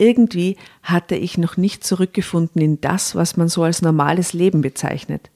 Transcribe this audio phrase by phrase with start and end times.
[0.00, 5.28] Irgendwie hatte ich noch nicht zurückgefunden in das, was man so als normales Leben bezeichnet.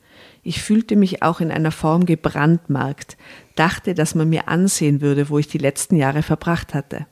[0.43, 3.19] Ich fühlte mich auch in einer Form gebrandmarkt,
[3.57, 7.07] dachte, dass man mir ansehen würde, wo ich die letzten Jahre verbracht hatte.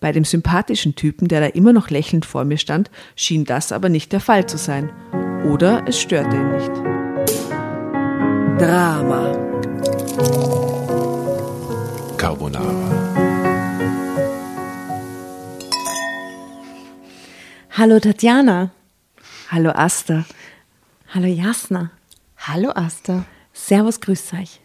[0.00, 3.88] Bei dem sympathischen Typen, der da immer noch lächelnd vor mir stand, schien das aber
[3.88, 4.90] nicht der Fall zu sein.
[5.50, 6.72] Oder es störte ihn nicht.
[8.60, 9.32] Drama.
[12.18, 13.01] Carbonara.
[17.74, 18.70] Hallo Tatjana.
[19.50, 20.24] Hallo Asta.
[21.14, 21.90] Hallo Jasna.
[22.36, 23.24] Hallo Asta.
[23.54, 24.60] Servus, grüßt euch.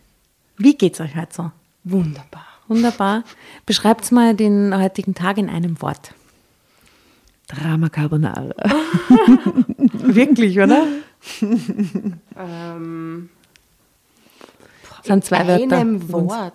[0.58, 1.52] Wie geht's euch heute so?
[1.86, 2.46] Wunderbar.
[2.68, 3.24] Wunderbar.
[3.66, 6.14] Beschreibt mal den heutigen Tag in einem Wort.
[7.48, 8.54] Drama Carbonara.
[9.78, 10.86] Wirklich, oder?
[12.38, 13.30] Ähm,
[15.04, 15.78] sind zwei in Wörter.
[15.78, 16.12] einem.
[16.12, 16.54] Wort.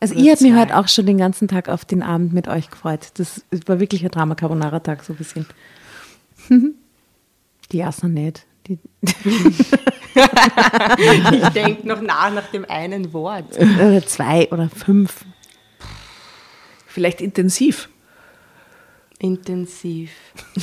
[0.00, 2.70] Also ich habe mich heute auch schon den ganzen Tag auf den Abend mit euch
[2.70, 3.12] gefreut.
[3.14, 5.46] Das war wirklich ein Drama Carbonara Tag so ein bisschen.
[7.72, 8.46] Die Jasna nicht.
[8.68, 8.78] Die,
[10.16, 13.56] Ich denke noch nach nach dem einen Wort.
[13.58, 15.24] oder zwei oder fünf.
[16.86, 17.90] Vielleicht intensiv.
[19.18, 20.10] Intensiv.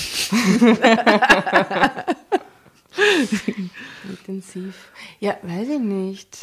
[4.10, 4.76] Intensiv.
[5.20, 6.38] Ja, weiß ich nicht.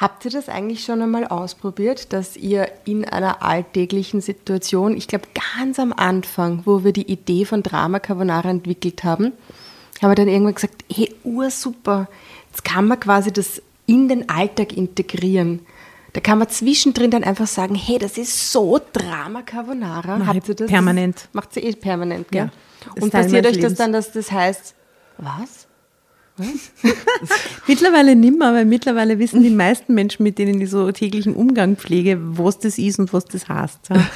[0.00, 5.26] Habt ihr das eigentlich schon einmal ausprobiert, dass ihr in einer alltäglichen Situation, ich glaube
[5.56, 9.32] ganz am Anfang, wo wir die Idee von Drama Carbonara entwickelt haben,
[10.02, 12.08] haben wir dann irgendwann gesagt, hey, ursuper,
[12.50, 15.60] jetzt kann man quasi das in den Alltag integrieren.
[16.12, 20.18] Da kann man zwischendrin dann einfach sagen, hey, das ist so Drama Carbonara.
[20.18, 20.66] Mach Habt ihr das?
[20.70, 21.16] permanent.
[21.16, 22.50] Das macht sie eh permanent, gell?
[22.86, 23.78] Ja, Und passiert euch das Lebens.
[23.78, 24.74] dann, dass das heißt,
[25.18, 25.65] was?
[27.66, 32.18] Mittlerweile nimmer, weil mittlerweile wissen die meisten Menschen, mit denen ich so täglichen Umgang pflege,
[32.20, 33.88] was das ist und was das heißt.
[33.88, 34.06] Ja.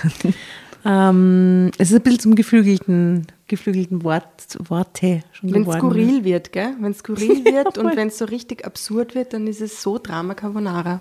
[1.10, 4.24] ähm, es ist ein bisschen zum geflügelten, geflügelten Wort,
[4.68, 6.74] Worte schon Wenn es skurril wird, gell?
[6.78, 9.98] Wenn es skurril wird und wenn es so richtig absurd wird, dann ist es so
[9.98, 11.00] Drama Carbonara.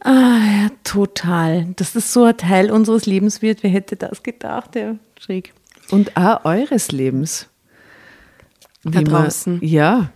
[0.00, 1.66] Ah, ja, total.
[1.76, 4.76] Dass das so ein Teil unseres Lebens wird, wer hätte das gedacht?
[4.76, 5.52] Ja, schräg.
[5.90, 7.48] Und auch eures Lebens.
[8.84, 9.58] Da Wie man- draußen.
[9.62, 10.10] ja.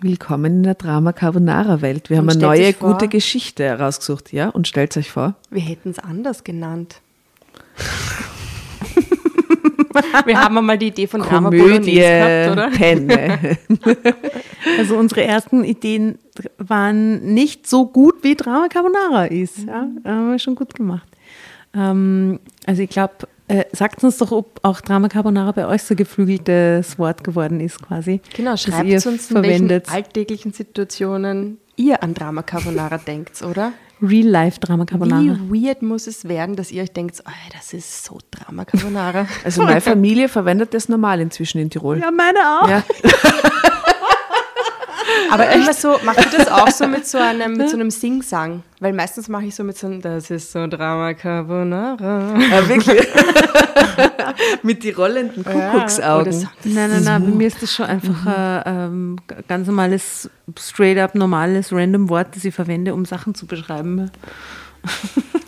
[0.00, 2.10] Willkommen in der Drama Carbonara Welt.
[2.10, 4.48] Wir Und haben eine neue vor- gute Geschichte herausgesucht, ja?
[4.50, 5.34] Und stellt euch vor.
[5.50, 7.00] Wir hätten es anders genannt.
[10.24, 12.70] Wir haben einmal die Idee von Drama Komödie, Bolognese gehabt, oder?
[12.70, 13.58] Penne.
[14.78, 16.18] Also unsere ersten Ideen
[16.58, 19.66] waren nicht so gut, wie Drama Carbonara ist.
[19.66, 21.08] Ja, haben wir schon gut gemacht.
[21.74, 23.14] Ähm, also ich glaube,
[23.50, 27.82] äh, sagt uns doch, ob auch Drama Carbonara bei euch so geflügeltes Wort geworden ist
[27.82, 28.20] quasi.
[28.36, 29.92] Genau, schreibt uns, in welchen verwendet.
[29.92, 33.72] alltäglichen Situationen ihr an Drama Carbonara denkt, oder?
[34.00, 35.36] Real Life Drama Carbonara.
[35.50, 39.26] Wie weird muss es werden, dass ihr euch denkt, oh, das ist so Drama Carbonara.
[39.44, 41.98] Also meine Familie verwendet das normal inzwischen in Tirol.
[41.98, 42.68] Ja, meine auch.
[42.68, 42.82] Ja.
[45.30, 48.62] Aber immer so, macht ihr das auch so mit so einem, mit so einem Sing-Sang?
[48.80, 52.34] Weil meistens mache ich so mit so einem, das ist so Drama Carbonara.
[52.38, 53.06] Ja, wirklich.
[54.62, 56.32] Mit die rollenden Kuckucksaugen.
[56.32, 56.46] so.
[56.64, 59.16] Nein, nein, nein, bei mir ist das schon einfach ein ähm,
[59.48, 64.10] ganz normales, straight up normales, random Wort, das ich verwende, um Sachen zu beschreiben.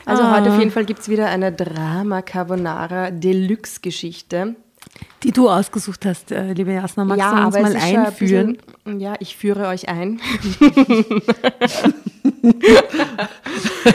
[0.04, 0.54] Also heute Ah.
[0.54, 4.56] auf jeden Fall gibt es wieder eine Drama Carbonara Deluxe-Geschichte.
[5.22, 7.76] Die du ausgesucht hast, äh, liebe Jasna, magst du uns mal
[8.06, 8.58] einführen?
[8.84, 10.20] bisschen- ja, ich führe euch ein.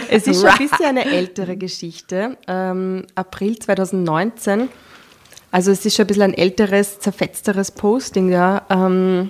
[0.10, 2.38] es ist schon ein bisschen eine ältere Geschichte.
[2.48, 4.70] Ähm, April 2019.
[5.52, 9.30] Also es ist schon ein bisschen ein älteres, zerfetzteres Posting ja, ähm,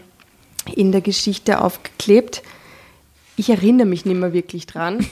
[0.76, 2.44] in der Geschichte aufgeklebt.
[3.36, 5.06] Ich erinnere mich nicht mehr wirklich dran.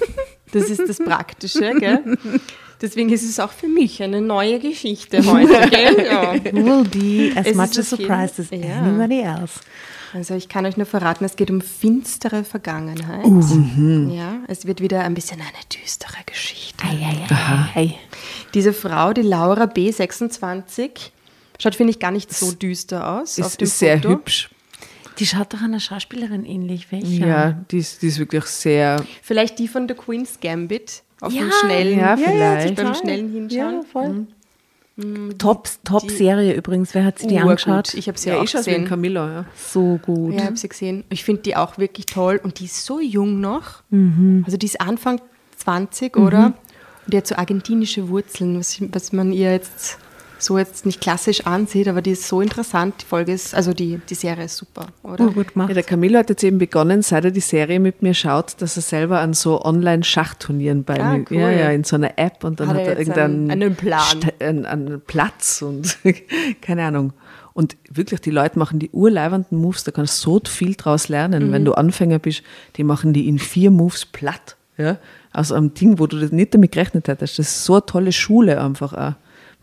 [0.52, 2.18] Das ist das Praktische, gell?
[2.82, 6.06] Deswegen ist es auch für mich eine neue Geschichte heute, gell?
[6.06, 6.34] Ja.
[6.54, 8.80] Will be as Es much a surprise as Ja.
[8.82, 9.60] anybody else.
[10.14, 13.26] Also ich kann euch nur verraten, es geht um finstere Vergangenheit.
[14.14, 15.50] Ja, es wird wieder ein bisschen eine
[15.84, 16.86] düstere Geschichte.
[17.74, 17.96] Hey.
[18.54, 20.90] Diese Frau, die Laura B26,
[21.60, 23.40] schaut, finde ich, gar nicht so düster aus.
[23.40, 24.10] auf Ist, dem ist sehr Foto.
[24.10, 24.50] hübsch.
[25.20, 26.92] Die schaut doch einer Schauspielerin ähnlich.
[26.92, 27.28] Welcher?
[27.28, 29.04] Ja, die ist, die ist wirklich sehr.
[29.22, 31.04] Vielleicht die von The Queen's Gambit.
[31.22, 32.76] Auf Ja, dem schnellen, ja, vielleicht.
[32.76, 33.74] beim schnellen Hinschauen.
[33.74, 34.28] Ja, voll.
[35.38, 36.94] Top, top Serie übrigens.
[36.94, 37.94] Wer hat sie die angeschaut?
[37.96, 38.88] Ich habe sie Ja, auch ich schaue wie ein gesehen.
[38.88, 39.46] Camilla, ja.
[39.58, 40.34] So gut.
[40.34, 41.04] Ja, ich habe sie gesehen.
[41.10, 42.40] Ich finde die auch wirklich toll.
[42.42, 43.82] Und die ist so jung noch.
[43.90, 44.44] Mhm.
[44.46, 45.20] Also die ist Anfang
[45.58, 46.54] 20, oder?
[47.06, 49.98] Und die hat so argentinische Wurzeln, was, was man ihr jetzt
[50.38, 52.96] so jetzt nicht klassisch ansieht, aber die ist so interessant.
[53.02, 55.26] Die Folge ist, also die, die Serie ist super, oder?
[55.28, 55.70] Oh, gut gemacht.
[55.70, 58.76] Ja, der Camilo hat jetzt eben begonnen, seit er die Serie mit mir schaut, dass
[58.76, 61.38] er selber an so Online-Schachturnieren bei Ah, mir, cool.
[61.38, 64.02] ja, ja, in so einer App und dann Hat hat, er er irgendeinen einen- Plan.
[64.02, 65.98] St- einen, einen Platz und
[66.62, 67.14] keine Ahnung.
[67.54, 71.48] Und wirklich, die Leute machen die urleibernden Moves, da kannst du so viel draus lernen.
[71.48, 71.52] Mhm.
[71.54, 72.44] Wenn du Anfänger bist,
[72.76, 74.58] die machen die in vier Moves platt.
[74.78, 74.98] Ja?
[75.32, 77.40] Aus einem Ding, wo du das nicht damit gerechnet hättest.
[77.40, 79.14] Das ist so eine tolle Schule einfach auch.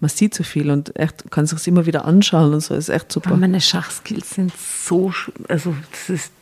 [0.03, 3.13] Man sieht so viel und echt, kann sich immer wieder anschauen und so, ist echt
[3.13, 3.31] super.
[3.31, 5.13] Aber meine Schachskills sind so,
[5.47, 6.33] also das ist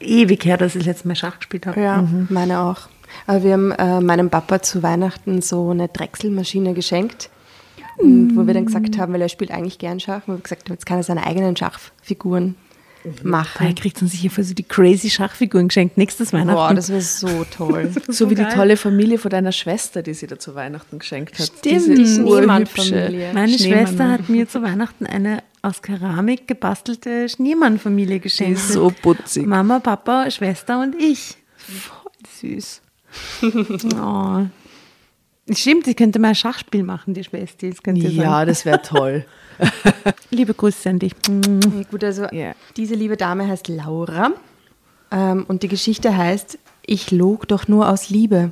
[0.00, 1.78] ewig her, dass ich das letzte Mal Schach gespielt habe.
[1.78, 2.88] Ja, meine auch.
[3.26, 7.28] Aber wir haben äh, meinem Papa zu Weihnachten so eine Drechselmaschine geschenkt.
[7.98, 10.64] Und wo wir dann gesagt haben, weil er spielt eigentlich gern Schach, wo wir gesagt
[10.64, 12.54] haben, jetzt kann er seine eigenen Schachfiguren
[13.06, 13.74] Er machen.
[13.74, 16.54] kriegt uns sicher für so die crazy Schachfiguren geschenkt nächstes Weihnachten.
[16.54, 17.90] Boah, das wäre so toll.
[18.08, 21.46] So wie die tolle Familie von deiner Schwester, die sie da zu Weihnachten geschenkt hat.
[21.46, 21.64] Stimmt.
[21.64, 23.32] Diese Die urhübsche Schneemann-Familie.
[23.34, 23.86] Meine Schneemann.
[23.86, 28.58] Schwester hat mir zu Weihnachten eine aus Keramik gebastelte Schneemann-Familie Die geschenkt.
[28.58, 29.46] ist so putzig.
[29.46, 31.36] Mama, Papa, Schwester und ich.
[31.56, 32.82] Voll süß.
[34.00, 34.46] oh.
[35.50, 37.68] Stimmt, ich könnte mal ein Schachspiel machen, die Schwester.
[37.68, 38.46] Das könnte Ja, sein.
[38.48, 39.24] das wäre toll.
[40.30, 41.12] Liebe Grüße an dich.
[41.28, 42.54] Ja, Gut, also Ja.
[42.76, 44.32] diese liebe Dame heißt Laura
[45.12, 48.50] ähm, und die Geschichte heißt, ich log doch nur aus Liebe.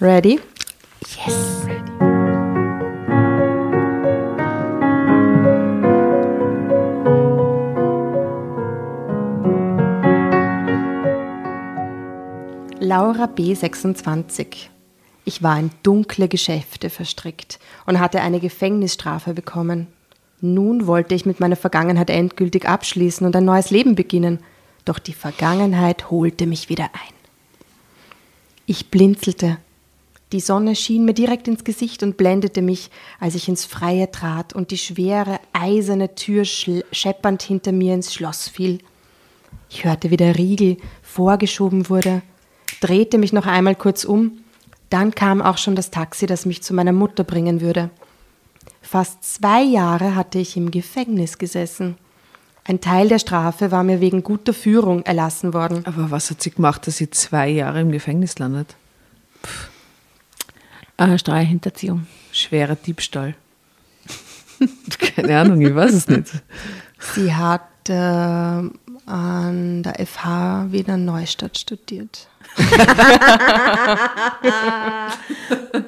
[0.00, 0.40] Ready?
[1.26, 1.66] Yes.
[12.94, 13.54] Laura B.
[13.54, 14.68] 26.
[15.24, 19.86] Ich war in dunkle Geschäfte verstrickt und hatte eine Gefängnisstrafe bekommen.
[20.42, 24.40] Nun wollte ich mit meiner Vergangenheit endgültig abschließen und ein neues Leben beginnen,
[24.84, 27.14] doch die Vergangenheit holte mich wieder ein.
[28.66, 29.56] Ich blinzelte.
[30.32, 34.52] Die Sonne schien mir direkt ins Gesicht und blendete mich, als ich ins Freie trat
[34.52, 38.80] und die schwere, eiserne Tür scheppernd hinter mir ins Schloss fiel.
[39.70, 42.20] Ich hörte, wie der Riegel vorgeschoben wurde,
[42.80, 44.38] drehte mich noch einmal kurz um,
[44.90, 47.90] dann kam auch schon das Taxi, das mich zu meiner Mutter bringen würde.
[48.82, 51.96] Fast zwei Jahre hatte ich im Gefängnis gesessen.
[52.64, 55.84] Ein Teil der Strafe war mir wegen guter Führung erlassen worden.
[55.86, 58.76] Aber was hat sie gemacht, dass sie zwei Jahre im Gefängnis landet?
[60.96, 62.06] Äh, Steuerhinterziehung.
[62.30, 63.34] Schwerer Diebstahl.
[64.98, 66.30] Keine Ahnung, ich weiß es nicht.
[67.14, 68.68] Sie hat äh,
[69.06, 72.28] an der FH Wiener Neustadt studiert.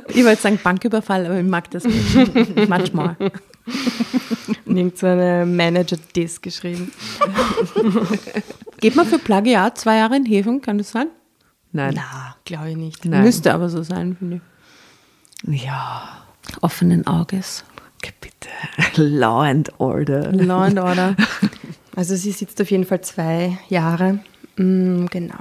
[0.08, 2.69] Ich wollte sagen Banküberfall, aber ich mag das nicht.
[2.69, 3.16] manchmal.
[4.66, 6.93] Irgend so eine Manager-Diss geschrieben.
[8.81, 11.08] Geht man für Plagiat zwei Jahre in Häfen, kann das sein?
[11.72, 11.94] Nein.
[11.96, 13.05] Na, glaube ich nicht.
[13.05, 13.22] Nein.
[13.25, 14.40] Müsste aber so sein, finde
[15.46, 16.08] Ja,
[16.49, 16.62] ich.
[16.62, 17.64] Offenen Auges.
[18.20, 18.49] bitte.
[18.96, 20.31] Law and Order.
[20.32, 21.16] Law and Order.
[21.96, 24.19] Also sie sitzt auf jeden Fall zwei Jahre.
[24.56, 25.37] Mm, genau.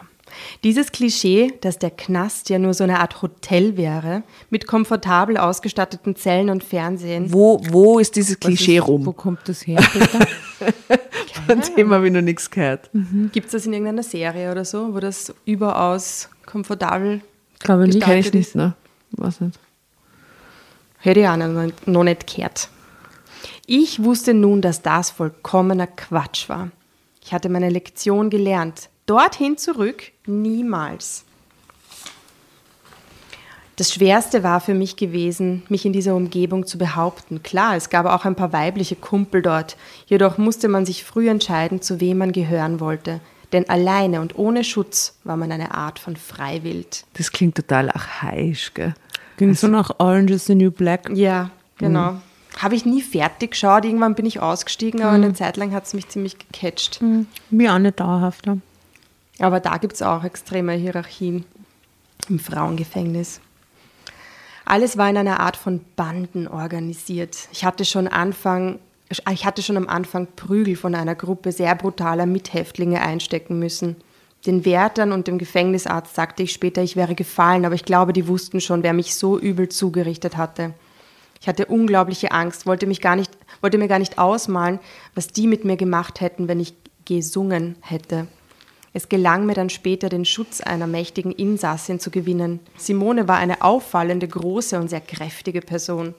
[0.63, 6.15] Dieses Klischee, dass der Knast ja nur so eine Art Hotel wäre, mit komfortabel ausgestatteten
[6.15, 7.31] Zellen und Fernsehen.
[7.31, 9.15] Wo, wo ist dieses Klischee ist- Wo rum?
[9.15, 9.81] kommt das her?
[11.47, 12.89] Von dem habe ich noch nichts gehört.
[13.31, 17.21] Gibt es das in irgendeiner Serie oder so, wo das überaus komfortabel
[17.59, 18.01] Glaube nicht.
[18.01, 18.73] Kenn ich nicht, ne?
[19.11, 19.59] Was nicht.
[20.99, 22.69] Hätte ich auch noch, noch nicht gehört.
[23.65, 26.69] Ich wusste nun, dass das vollkommener Quatsch war.
[27.23, 28.89] Ich hatte meine Lektion gelernt.
[29.05, 31.23] Dorthin zurück niemals.
[33.77, 37.41] Das Schwerste war für mich gewesen, mich in dieser Umgebung zu behaupten.
[37.41, 41.81] Klar, es gab auch ein paar weibliche Kumpel dort, jedoch musste man sich früh entscheiden,
[41.81, 43.19] zu wem man gehören wollte.
[43.51, 47.05] Denn alleine und ohne Schutz war man eine Art von Freiwild.
[47.13, 48.93] Das klingt total archaisch, gell?
[49.37, 51.09] Ging so nach Orange is the New Black.
[51.13, 52.17] Ja, genau.
[52.63, 53.83] Habe ich nie fertig geschaut.
[53.83, 57.01] Irgendwann bin ich ausgestiegen, aber eine Zeit lang hat es mich ziemlich gecatcht.
[57.49, 58.45] Mir auch nicht dauerhaft.
[58.47, 58.57] Ja.
[59.39, 61.43] Aber da gibt es auch extreme Hierarchien
[62.29, 63.41] im Frauengefängnis.
[64.63, 67.49] Alles war in einer Art von Banden organisiert.
[67.51, 68.79] Ich hatte schon Anfang,
[69.09, 73.97] ich hatte schon am Anfang Prügel von einer Gruppe sehr brutaler Mithäftlinge einstecken müssen.
[74.45, 78.27] Den Wärtern und dem Gefängnisarzt sagte ich später, ich wäre gefallen, aber ich glaube, die
[78.27, 80.73] wussten schon, wer mich so übel zugerichtet hatte.
[81.43, 84.79] Ich hatte unglaubliche Angst, wollte, mich gar nicht, wollte mir gar nicht ausmalen,
[85.13, 86.73] was die mit mir gemacht hätten, wenn ich
[87.03, 88.27] gesungen hätte.
[88.93, 92.61] Es gelang mir dann später, den Schutz einer mächtigen Insassin zu gewinnen.
[92.77, 96.15] Simone war eine auffallende, große und sehr kräftige Person.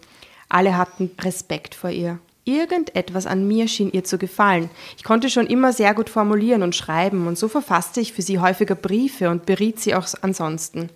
[0.50, 2.18] Alle hatten Respekt vor ihr.
[2.44, 4.68] Irgendetwas an mir schien ihr zu gefallen.
[4.98, 8.40] Ich konnte schon immer sehr gut formulieren und schreiben, und so verfasste ich für sie
[8.40, 10.90] häufiger Briefe und beriet sie auch ansonsten.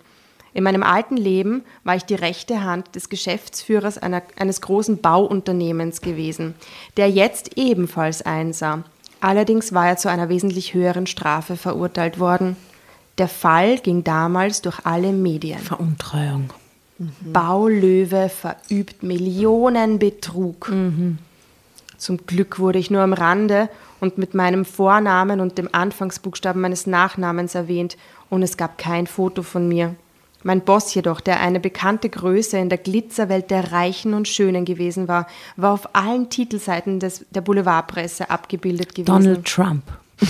[0.53, 6.01] In meinem alten Leben war ich die rechte Hand des Geschäftsführers einer, eines großen Bauunternehmens
[6.01, 6.55] gewesen,
[6.97, 8.83] der jetzt ebenfalls einsah.
[9.21, 12.55] Allerdings war er zu einer wesentlich höheren Strafe verurteilt worden.
[13.17, 15.59] Der Fall ging damals durch alle Medien.
[15.59, 16.51] Veruntreuung.
[17.21, 20.71] Baulöwe verübt Millionenbetrug.
[21.97, 26.87] Zum Glück wurde ich nur am Rande und mit meinem Vornamen und dem Anfangsbuchstaben meines
[26.87, 27.97] Nachnamens erwähnt
[28.29, 29.95] und es gab kein Foto von mir.
[30.43, 35.07] Mein Boss jedoch, der eine bekannte Größe in der Glitzerwelt der Reichen und Schönen gewesen
[35.07, 35.27] war,
[35.57, 39.05] war auf allen Titelseiten des, der Boulevardpresse abgebildet gewesen.
[39.05, 39.83] Donald Trump.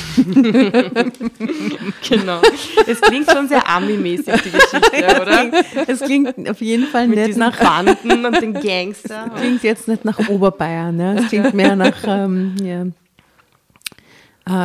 [2.08, 2.42] Genau.
[2.88, 5.52] Es klingt schon sehr Ami-mäßig, die Geschichte, oder?
[5.88, 9.32] Es klingt auf jeden Fall Mit nicht nach Banden und den Gangster.
[9.36, 11.20] klingt jetzt nicht nach Oberbayern, ne?
[11.20, 12.86] Es klingt mehr nach ähm, ja,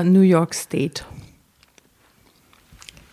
[0.00, 1.04] äh, New York State.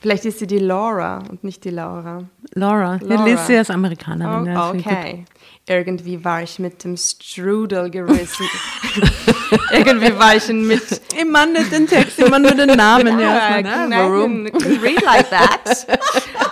[0.01, 2.23] Vielleicht ist sie die Laura und nicht die Laura.
[2.55, 3.27] Laura, Laura.
[3.27, 4.47] ja, sie ist Amerikanerin.
[4.47, 5.25] ja, Oh, okay.
[5.67, 8.47] Irgendwie war ich mit dem Strudel gerissen.
[9.71, 10.81] Irgendwie war ich mit.
[11.29, 13.19] Meine nicht den Text, meine nur den Namen.
[13.19, 14.51] Ja, can, ne?
[14.51, 15.85] Can read like that.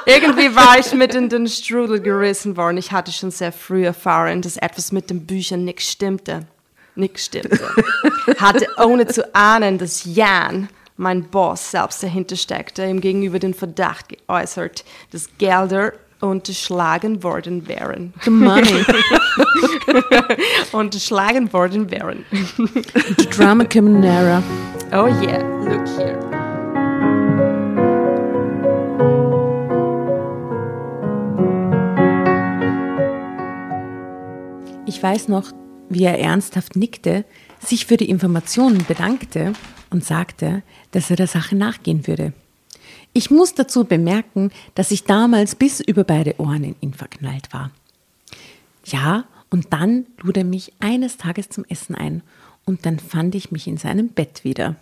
[0.05, 2.77] Irgendwie war ich mit in den Strudel gerissen worden.
[2.77, 6.45] Ich hatte schon sehr früh erfahren, dass etwas mit den Büchern nicht stimmte.
[6.95, 7.59] Nicht stimmte.
[8.37, 14.09] Hatte ohne zu ahnen, dass Jan, mein Boss, selbst dahinter steckte, ihm gegenüber den Verdacht
[14.09, 18.13] geäußert, dass Gelder unterschlagen worden wären.
[18.23, 18.83] The money,
[20.73, 22.25] Unterschlagen worden wären.
[23.17, 24.43] the drama carbonara.
[24.91, 26.19] Oh yeah, look here.
[34.85, 35.53] Ich weiß noch,
[35.87, 37.23] wie er ernsthaft nickte,
[37.59, 39.53] sich für die Informationen bedankte
[39.89, 42.33] und sagte, dass er der Sache nachgehen würde.
[43.13, 47.71] Ich muss dazu bemerken, dass ich damals bis über beide Ohren in ihn verknallt war.
[48.85, 52.21] Ja, und dann lud er mich eines Tages zum Essen ein
[52.65, 54.75] und dann fand ich mich in seinem Bett wieder.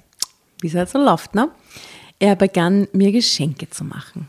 [0.59, 1.49] Wie es halt so läuft, ne?
[2.19, 4.27] Er begann mir Geschenke zu machen.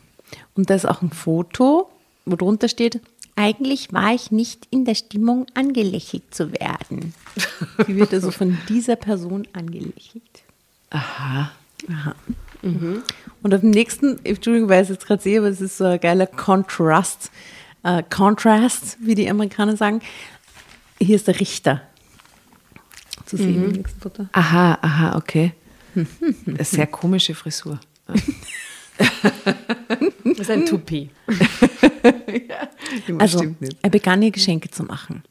[0.55, 1.89] Und da ist auch ein Foto,
[2.25, 3.01] wo drunter steht,
[3.35, 7.13] eigentlich war ich nicht in der Stimmung, angelächelt zu werden.
[7.87, 10.43] Wie wird er so von dieser Person angelächelt?
[10.89, 11.51] Aha.
[11.89, 12.15] Aha.
[12.61, 15.85] Und auf dem nächsten, Entschuldigung, weil ich es jetzt gerade sehe, aber es ist so
[15.85, 17.31] ein geiler Contrast,
[17.83, 20.01] äh, Contrast, wie die Amerikaner sagen.
[20.99, 21.81] Hier ist der Richter
[23.25, 24.27] zu sehen im nächsten Foto.
[24.33, 25.53] Aha, aha, okay.
[25.95, 27.79] Eine sehr komische Frisur.
[30.25, 31.09] Das ist ein Tupi.
[33.17, 35.23] Also, er begann ihr Geschenke zu machen.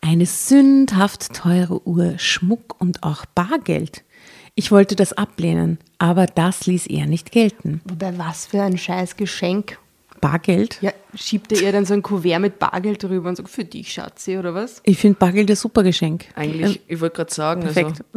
[0.00, 4.04] Eine sündhaft teure Uhr, Schmuck und auch Bargeld.
[4.54, 7.80] Ich wollte das ablehnen, aber das ließ er nicht gelten.
[7.84, 9.78] Wobei, was für ein scheiß Geschenk.
[10.20, 10.78] Bargeld?
[10.82, 13.92] Ja, schiebt er ihr dann so ein Kuvert mit Bargeld drüber und sagt, für dich,
[13.92, 14.80] Schatzi, oder was?
[14.84, 16.26] Ich finde Bargeld ein super Geschenk.
[16.36, 18.04] Eigentlich, ich wollte gerade sagen, Perfekt.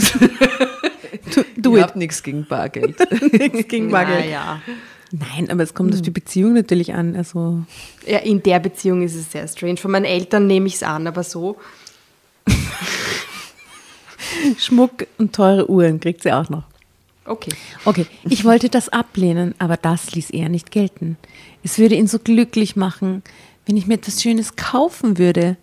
[1.25, 1.89] also, Do ich it.
[1.89, 2.99] habe nichts gegen Bargeld.
[3.33, 4.29] Nichts gegen Bargeld.
[4.29, 4.61] ja.
[5.11, 7.15] Nein, aber es kommt auf die Beziehung natürlich an.
[7.15, 7.63] Also,
[8.05, 9.77] ja, in der Beziehung ist es sehr strange.
[9.77, 11.57] Von meinen Eltern nehme ich es an, aber so.
[14.57, 16.63] Schmuck und teure Uhren kriegt sie auch noch.
[17.25, 17.51] Okay.
[17.85, 21.17] Okay, ich wollte das ablehnen, aber das ließ er nicht gelten.
[21.63, 23.23] Es würde ihn so glücklich machen,
[23.65, 25.57] wenn ich mir etwas Schönes kaufen würde.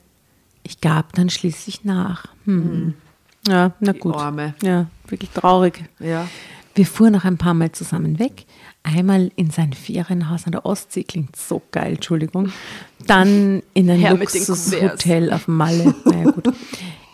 [0.64, 2.26] Ich gab dann schließlich nach.
[2.46, 2.94] Hm.
[3.46, 4.16] Ja, na gut.
[4.16, 4.54] Arme.
[4.62, 5.84] Ja, wirklich traurig.
[6.00, 6.28] Ja.
[6.74, 8.46] Wir fuhren noch ein paar Mal zusammen weg.
[8.82, 12.50] Einmal in sein Ferienhaus an der Ostsee, klingt so geil, Entschuldigung.
[13.06, 15.94] Dann in ein Luxushotel auf Malle.
[16.04, 16.48] Naja, gut.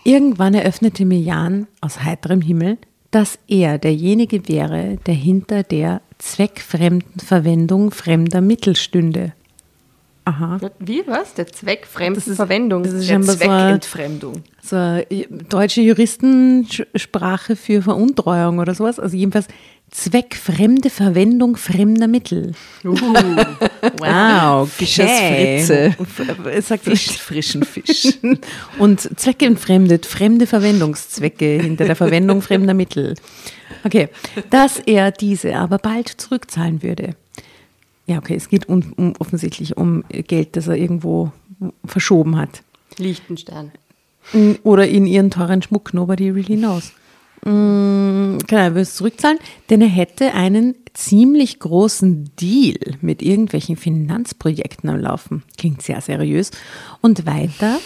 [0.04, 2.78] Irgendwann eröffnete mir Jan aus heiterem Himmel,
[3.10, 9.32] dass er derjenige wäre, der hinter der zweckfremden Verwendung fremder Mittel stünde.
[10.28, 10.58] Aha.
[10.78, 11.32] Wie, was?
[11.32, 12.82] Der Zweck fremden Verwendung.
[12.82, 14.42] Das ist Der scheinbar so eine, Zweckentfremdung.
[14.62, 15.06] so eine
[15.48, 19.00] deutsche Juristensprache für Veruntreuung oder sowas.
[19.00, 19.48] Also jedenfalls
[19.90, 22.52] zweckfremde Verwendung fremder Mittel.
[24.00, 25.96] Wow, Fischers Fritze.
[26.52, 28.18] Es sagt Fisch, frischen Fisch.
[28.78, 33.14] und zweckentfremdet fremde Verwendungszwecke hinter der Verwendung fremder Mittel.
[33.84, 34.08] Okay,
[34.50, 37.14] dass er diese aber bald zurückzahlen würde.
[38.08, 41.30] Ja, okay, es geht um, um, offensichtlich um Geld, das er irgendwo
[41.84, 42.62] verschoben hat.
[42.96, 43.72] Liechtenstein.
[44.62, 46.92] Oder in ihren teuren Schmuck, nobody really knows.
[47.44, 49.38] Mm, Genau, er will es zurückzahlen,
[49.68, 55.42] denn er hätte einen ziemlich großen Deal mit irgendwelchen Finanzprojekten am Laufen.
[55.56, 56.50] Klingt sehr seriös.
[57.02, 57.78] Und weiter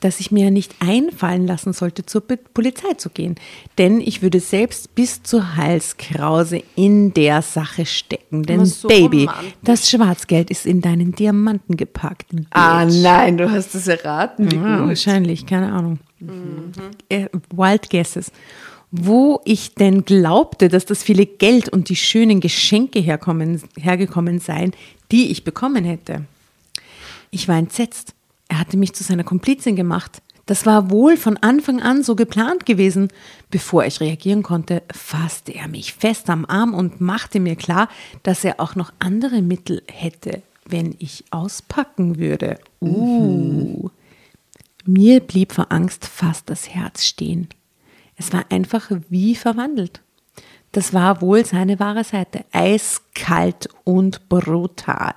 [0.00, 3.36] dass ich mir nicht einfallen lassen sollte, zur Polizei zu gehen.
[3.78, 8.42] Denn ich würde selbst bis zur Halskrause in der Sache stecken.
[8.42, 9.54] Denn so Baby, romantisch.
[9.62, 12.26] das Schwarzgeld ist in deinen Diamanten gepackt.
[12.50, 13.02] Ah Bitch.
[13.02, 14.50] nein, du hast es erraten.
[14.50, 14.88] Ja, gut.
[14.88, 15.98] wahrscheinlich, keine Ahnung.
[17.08, 18.32] Äh, Wild Guesses.
[18.90, 24.72] Wo ich denn glaubte, dass das viele Geld und die schönen Geschenke herkommen, hergekommen seien,
[25.12, 26.24] die ich bekommen hätte.
[27.30, 28.14] Ich war entsetzt.
[28.48, 30.22] Er hatte mich zu seiner Komplizin gemacht.
[30.46, 33.08] Das war wohl von Anfang an so geplant gewesen.
[33.50, 37.88] Bevor ich reagieren konnte, fasste er mich fest am Arm und machte mir klar,
[38.22, 42.58] dass er auch noch andere Mittel hätte, wenn ich auspacken würde.
[42.80, 43.90] Uh.
[44.86, 47.48] Mir blieb vor Angst fast das Herz stehen.
[48.16, 50.00] Es war einfach wie verwandelt.
[50.72, 52.46] Das war wohl seine wahre Seite.
[52.52, 55.14] Eiskalt und brutal.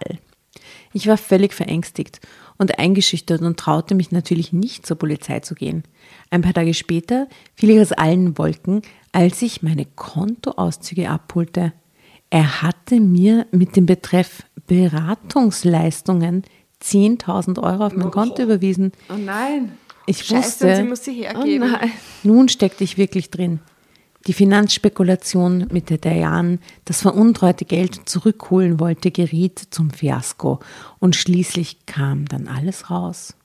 [0.91, 2.19] Ich war völlig verängstigt
[2.61, 5.81] und eingeschüchtert und traute mich natürlich nicht zur Polizei zu gehen.
[6.29, 11.73] Ein paar Tage später fiel ich aus allen Wolken, als ich meine Kontoauszüge abholte.
[12.29, 16.43] Er hatte mir mit dem Betreff Beratungsleistungen
[16.83, 18.91] 10.000 Euro auf mein Konto überwiesen.
[19.09, 19.71] Oh nein.
[20.05, 21.67] Ich Scheiße, wusste, sie muss sie hergeben.
[21.67, 21.91] Oh nein.
[22.21, 23.59] nun steckte ich wirklich drin.
[24.27, 30.59] Die Finanzspekulation, mit der Diane das veruntreute Geld zurückholen wollte, geriet zum Fiasko.
[30.99, 33.35] Und schließlich kam dann alles raus.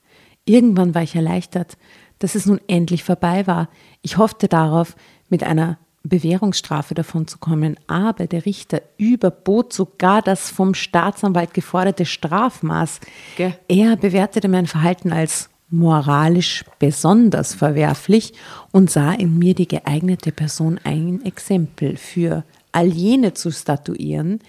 [0.45, 1.77] Irgendwann war ich erleichtert,
[2.19, 3.69] dass es nun endlich vorbei war.
[4.01, 4.95] Ich hoffte darauf,
[5.29, 12.05] mit einer Bewährungsstrafe davon zu kommen, aber der Richter überbot sogar das vom Staatsanwalt geforderte
[12.05, 13.01] Strafmaß.
[13.35, 13.57] Gell.
[13.67, 18.33] Er bewertete mein Verhalten als moralisch besonders verwerflich
[18.71, 24.39] und sah in mir die geeignete Person ein Exempel für all jene zu statuieren,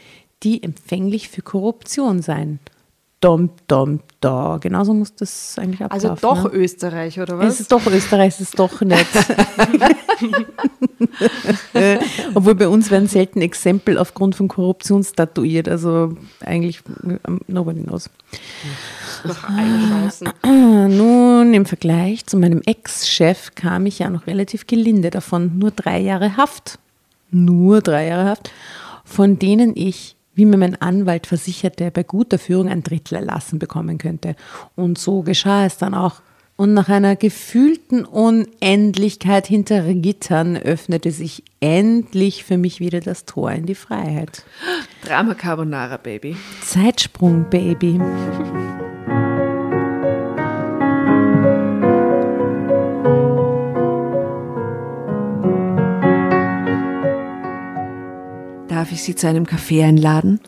[0.42, 2.60] die empfänglich für Korruption seien.
[3.20, 4.58] Dom, dom, da.
[4.60, 6.10] Genauso muss das eigentlich ablaufen.
[6.10, 6.50] Also doch ne?
[6.58, 7.60] Österreich, oder Es was?
[7.60, 9.06] ist doch Österreich, es ist doch nett.
[11.74, 11.98] Äh,
[12.34, 15.68] Obwohl bei uns werden selten Exempel aufgrund von Korruption statuiert.
[15.68, 16.80] Also eigentlich
[17.26, 18.08] ähm, nobody knows.
[19.24, 20.10] Noch eine.
[20.42, 25.58] Ah, Nun, im Vergleich zu meinem Ex-Chef kam ich ja noch relativ gelinde davon.
[25.58, 26.78] Nur drei Jahre Haft.
[27.30, 28.50] Nur drei Jahre Haft,
[29.04, 33.98] von denen ich, wie mir mein Anwalt versicherte, bei guter Führung ein Drittel erlassen bekommen
[33.98, 34.36] könnte.
[34.76, 36.22] Und so geschah es dann auch.
[36.54, 43.50] Und nach einer gefühlten Unendlichkeit hinter Gittern öffnete sich endlich für mich wieder das Tor
[43.50, 44.44] in die Freiheit.
[45.04, 46.36] Drama Carbonara, Baby.
[46.62, 48.00] Zeitsprung, Baby.
[58.78, 60.38] Darf ich Sie zu einem Kaffee einladen?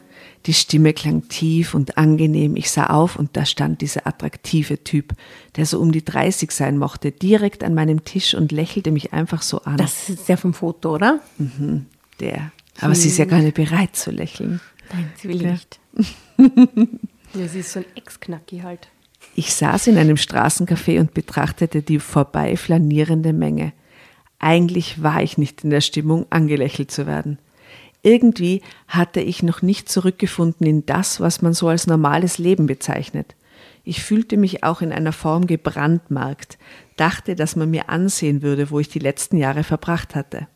[0.47, 2.55] Die Stimme klang tief und angenehm.
[2.55, 5.14] Ich sah auf und da stand dieser attraktive Typ,
[5.57, 9.43] der so um die 30 sein mochte, direkt an meinem Tisch und lächelte mich einfach
[9.43, 9.79] so an.
[9.79, 11.19] Das ist ja vom Foto, oder?
[12.21, 12.53] der.
[12.81, 14.61] Aber sie ist ja gar nicht bereit zu lächeln.
[14.93, 15.81] Nein, sie will nicht.
[17.35, 18.90] Ja, sie ist so ein Ex-Knacki halt.
[19.35, 23.73] Ich saß in einem Straßencafé und betrachtete die vorbei flanierende Menge.
[24.38, 27.38] Eigentlich war ich nicht in der Stimmung, angelächelt zu werden.
[28.03, 33.35] Irgendwie hatte ich noch nicht zurückgefunden in das, was man so als normales Leben bezeichnet.
[33.85, 36.59] Ich fühlte mich auch in einer Form gebrandmarkt,
[36.97, 40.49] dachte, dass man mir ansehen würde, wo ich die letzten Jahre verbracht hatte.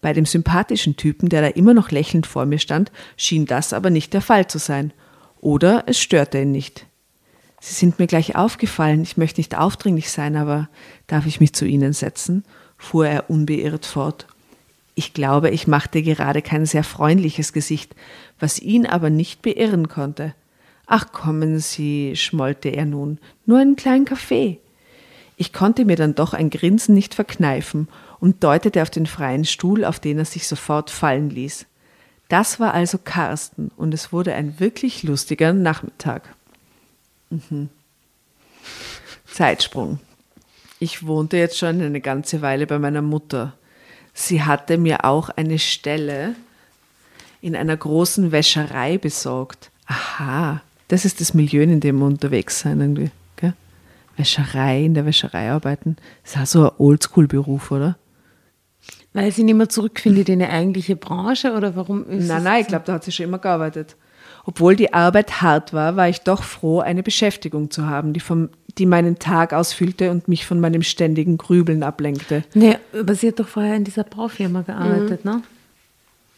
[0.00, 3.90] Bei dem sympathischen Typen, der da immer noch lächelnd vor mir stand, schien das aber
[3.90, 4.92] nicht der Fall zu sein.
[5.40, 6.86] Oder es störte ihn nicht.
[7.60, 10.68] Sie sind mir gleich aufgefallen, ich möchte nicht aufdringlich sein, aber
[11.08, 12.44] darf ich mich zu Ihnen setzen?
[12.76, 14.28] fuhr er unbeirrt fort.
[14.98, 17.94] Ich glaube, ich machte gerade kein sehr freundliches Gesicht,
[18.40, 20.34] was ihn aber nicht beirren konnte.
[20.88, 24.58] Ach kommen Sie, schmollte er nun, nur einen kleinen Kaffee.
[25.36, 27.86] Ich konnte mir dann doch ein Grinsen nicht verkneifen
[28.18, 31.66] und deutete auf den freien Stuhl, auf den er sich sofort fallen ließ.
[32.28, 36.34] Das war also Carsten und es wurde ein wirklich lustiger Nachmittag.
[37.30, 37.68] Mhm.
[39.26, 40.00] Zeitsprung.
[40.80, 43.57] Ich wohnte jetzt schon eine ganze Weile bei meiner Mutter.
[44.20, 46.34] Sie hatte mir auch eine Stelle
[47.40, 49.70] in einer großen Wäscherei besorgt.
[49.86, 53.12] Aha, das ist das Milieu, in dem wir unterwegs sein irgendwie.
[53.36, 53.54] Gell?
[54.16, 55.96] Wäscherei, in der Wäscherei arbeiten.
[56.24, 57.96] Das ist auch so ein Oldschool-Beruf, oder?
[59.12, 62.66] Weil sie nicht mehr zurückfindet in eine eigentliche Branche oder warum ist Nein, nein, ich
[62.66, 63.94] glaube, da hat sie schon immer gearbeitet.
[64.44, 68.48] Obwohl die Arbeit hart war, war ich doch froh, eine Beschäftigung zu haben, die, vom,
[68.78, 72.44] die meinen Tag ausfüllte und mich von meinem ständigen Grübeln ablenkte.
[72.54, 75.42] Nee, aber sie hat doch vorher in dieser Baufirma gearbeitet, ne?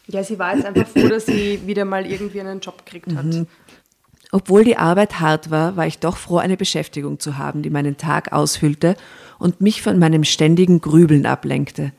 [0.07, 3.45] Ja, sie war jetzt einfach froh, dass sie wieder mal irgendwie einen Job gekriegt hat.
[4.31, 7.97] Obwohl die Arbeit hart war, war ich doch froh, eine Beschäftigung zu haben, die meinen
[7.97, 8.95] Tag ausfüllte
[9.39, 11.91] und mich von meinem ständigen Grübeln ablenkte.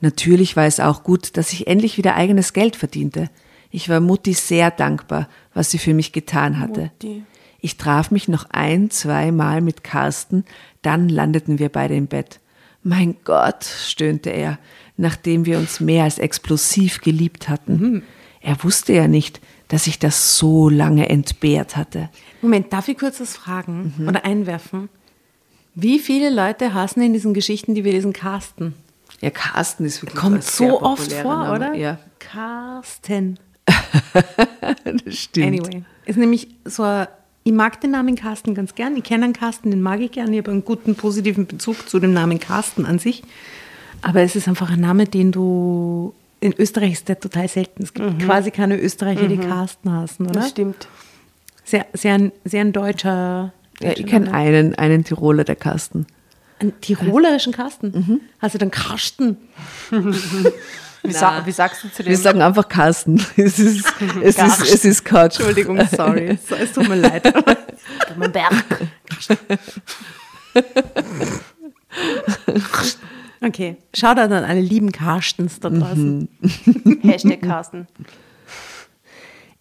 [0.00, 3.30] Natürlich war es auch gut, dass ich endlich wieder eigenes Geld verdiente.
[3.70, 6.90] Ich war Mutti sehr dankbar, was sie für mich getan hatte.
[7.02, 7.22] Mutti.
[7.60, 10.44] Ich traf mich noch ein, zwei Mal mit Carsten,
[10.82, 12.40] dann landeten wir beide im Bett.
[12.82, 14.58] Mein Gott, stöhnte er,
[14.96, 18.02] nachdem wir uns mehr als explosiv geliebt hatten.
[18.40, 22.08] Er wusste ja nicht, dass ich das so lange entbehrt hatte.
[22.40, 24.88] Moment, darf ich kurz was fragen oder einwerfen?
[25.74, 28.74] Wie viele Leute hassen in diesen Geschichten, die wir lesen, Carsten?
[29.20, 31.54] Ja, Carsten ist wirklich Kommt so oft vor, Name.
[31.54, 31.74] oder?
[31.74, 33.38] Ja, Carsten.
[34.84, 35.46] das stimmt.
[35.46, 35.82] Anyway.
[36.06, 37.06] Ist nämlich so ein,
[37.42, 38.96] ich mag den Namen Carsten ganz gern.
[38.96, 40.32] Ich kenne einen Carsten, den mag ich gern.
[40.32, 43.22] Ich habe einen guten, positiven Bezug zu dem Namen Carsten an sich.
[44.02, 46.14] Aber es ist einfach ein Name, den du.
[46.42, 47.82] In Österreich ist der total selten.
[47.82, 50.40] Es gibt quasi keine Österreicher, die Carsten heißen, oder?
[50.40, 50.88] Das stimmt.
[51.64, 53.52] Sehr, sehr, ein, sehr ein deutscher.
[53.80, 56.06] Ja, ich kenne einen, einen Tiroler, der Carsten.
[56.58, 58.22] Einen tirolerischen Carsten.
[58.40, 59.36] Also dann Karsten.
[61.02, 62.10] Wie, sa wie sagst du zu dem?
[62.10, 63.24] Wir sagen einfach Carsten.
[63.36, 63.84] Es ist,
[64.22, 65.38] es ist, es ist Couch.
[65.38, 66.38] Entschuldigung, sorry.
[66.48, 67.32] So, es tut mir leid.
[68.16, 68.64] mein Berg.
[73.42, 73.76] Okay.
[73.94, 76.28] Shoutout an alle lieben Karstens da draußen.
[77.02, 77.86] Hashtag Carsten.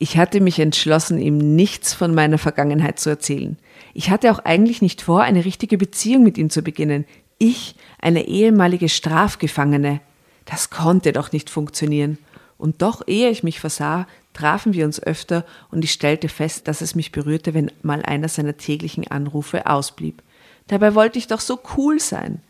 [0.02, 3.58] Ich hatte mich entschlossen, ihm nichts von meiner Vergangenheit zu erzählen.
[3.94, 7.06] Ich hatte auch eigentlich nicht vor, eine richtige Beziehung mit ihm zu beginnen.
[7.38, 10.02] Ich, eine ehemalige Strafgefangene.
[10.50, 12.18] Das konnte doch nicht funktionieren.
[12.58, 16.82] Und doch, ehe ich mich versah, trafen wir uns öfter und ich stellte fest, dass
[16.82, 20.24] es mich berührte, wenn mal einer seiner täglichen Anrufe ausblieb.
[20.68, 22.42] Dabei wollte ich doch so cool sein.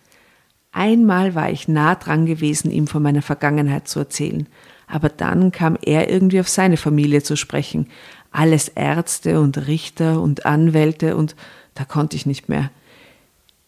[0.71, 4.47] Einmal war ich nah dran gewesen, ihm von meiner Vergangenheit zu erzählen.
[4.87, 7.89] Aber dann kam er irgendwie auf seine Familie zu sprechen.
[8.31, 11.35] Alles Ärzte und Richter und Anwälte und
[11.75, 12.71] da konnte ich nicht mehr.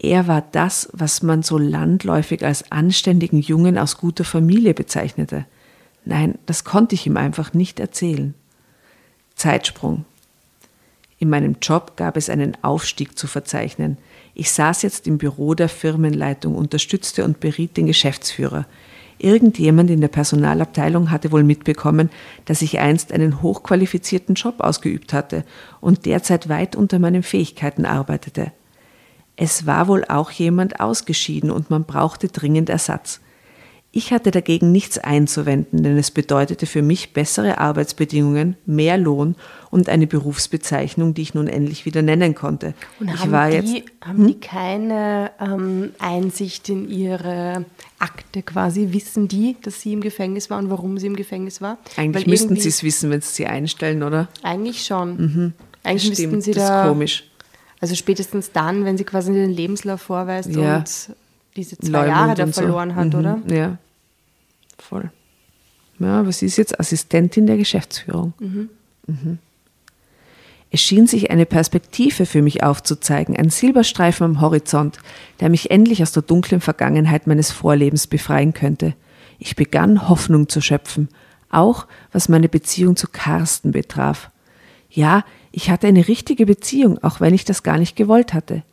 [0.03, 5.45] Er war das, was man so landläufig als anständigen Jungen aus guter Familie bezeichnete.
[6.05, 8.33] Nein, das konnte ich ihm einfach nicht erzählen.
[9.35, 10.05] Zeitsprung.
[11.19, 13.99] In meinem Job gab es einen Aufstieg zu verzeichnen.
[14.33, 18.65] Ich saß jetzt im Büro der Firmenleitung, unterstützte und beriet den Geschäftsführer.
[19.19, 22.09] Irgendjemand in der Personalabteilung hatte wohl mitbekommen,
[22.45, 25.45] dass ich einst einen hochqualifizierten Job ausgeübt hatte
[25.79, 28.51] und derzeit weit unter meinen Fähigkeiten arbeitete.
[29.35, 33.19] Es war wohl auch jemand ausgeschieden und man brauchte dringend Ersatz.
[33.93, 39.35] Ich hatte dagegen nichts einzuwenden, denn es bedeutete für mich bessere Arbeitsbedingungen, mehr Lohn
[39.69, 42.73] und eine Berufsbezeichnung, die ich nun endlich wieder nennen konnte.
[43.01, 43.83] Und ich haben, war die, jetzt Hm?
[44.01, 47.65] haben die keine ähm, Einsicht in ihre
[47.99, 48.93] Akte quasi?
[48.93, 51.77] Wissen die, dass sie im Gefängnis war und warum sie im Gefängnis war?
[51.97, 54.29] eigentlich Weil müssten sie es wissen, wenn sie sie einstellen, oder?
[54.41, 55.53] Eigentlich schon.
[55.83, 56.83] Eigentlich müssten Stimmt, sie das da.
[56.83, 57.23] ist komisch.
[57.81, 60.77] Also spätestens dann, wenn sie quasi den Lebenslauf vorweist Ja.
[60.77, 61.15] und
[61.55, 62.61] diese zwei Leumund Jahre da und so.
[62.61, 63.39] verloren hat, Mhm, oder?
[63.49, 63.77] Ja,
[64.77, 65.11] voll.
[65.99, 68.33] Ja, aber sie ist jetzt Assistentin der Geschäftsführung.
[68.39, 68.69] Mhm.
[70.73, 74.99] Es schien sich eine Perspektive für mich aufzuzeigen, ein Silberstreifen am Horizont,
[75.41, 78.93] der mich endlich aus der dunklen Vergangenheit meines Vorlebens befreien könnte.
[79.37, 81.09] Ich begann Hoffnung zu schöpfen,
[81.49, 84.29] auch was meine Beziehung zu Carsten betraf.
[84.89, 88.63] Ja, ich hatte eine richtige Beziehung, auch wenn ich das gar nicht gewollt hatte.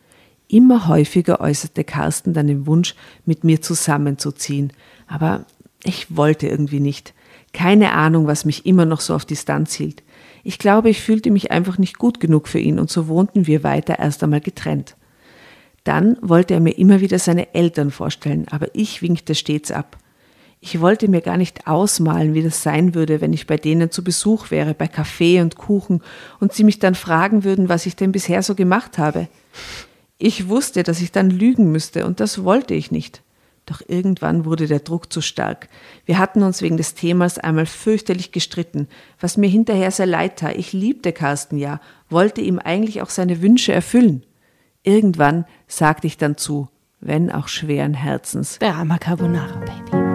[0.47, 2.95] Immer häufiger äußerte Carsten dann den Wunsch,
[3.27, 4.73] mit mir zusammenzuziehen,
[5.07, 5.45] aber
[5.85, 7.15] ich wollte irgendwie nicht.
[7.53, 10.03] Keine Ahnung, was mich immer noch so auf Distanz hielt.
[10.45, 13.63] Ich glaube, ich fühlte mich einfach nicht gut genug für ihn und so wohnten wir
[13.63, 14.97] weiter erst einmal getrennt.
[15.85, 19.97] Dann wollte er mir immer wieder seine Eltern vorstellen, aber ich winkte stets ab.
[20.61, 24.03] Ich wollte mir gar nicht ausmalen, wie das sein würde, wenn ich bei denen zu
[24.03, 26.03] Besuch wäre, bei Kaffee und Kuchen,
[26.41, 29.29] und sie mich dann fragen würden, was ich denn bisher so gemacht habe.
[30.19, 33.23] Ich wusste, dass ich dann lügen müsste, und das wollte ich nicht.
[33.67, 35.69] Doch irgendwann wurde der Druck zu stark.
[36.07, 38.89] Wir hatten uns wegen des Themas einmal fürchterlich gestritten,
[39.21, 40.57] was mir hinterher sehr leid tat.
[40.57, 44.25] Ich liebte Carsten ja, wollte ihm eigentlich auch seine Wünsche erfüllen.
[44.83, 46.69] Irgendwann sagte ich dann zu,
[47.01, 48.59] wenn auch schweren Herzens.
[48.59, 50.08] Drama Carbonara, Baby.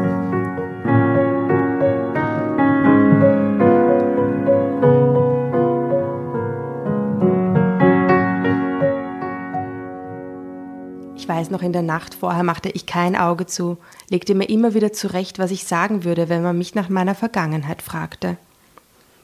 [11.23, 13.77] Ich weiß noch, in der Nacht vorher machte ich kein Auge zu,
[14.09, 17.81] legte mir immer wieder zurecht, was ich sagen würde, wenn man mich nach meiner Vergangenheit
[17.81, 18.35] fragte.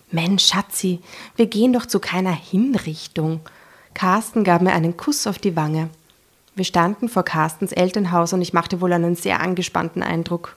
[0.09, 1.01] Mensch, Schatzi,
[1.35, 3.41] wir gehen doch zu keiner Hinrichtung.
[3.93, 5.89] Carsten gab mir einen Kuss auf die Wange.
[6.55, 10.55] Wir standen vor Carstens Elternhaus und ich machte wohl einen sehr angespannten Eindruck.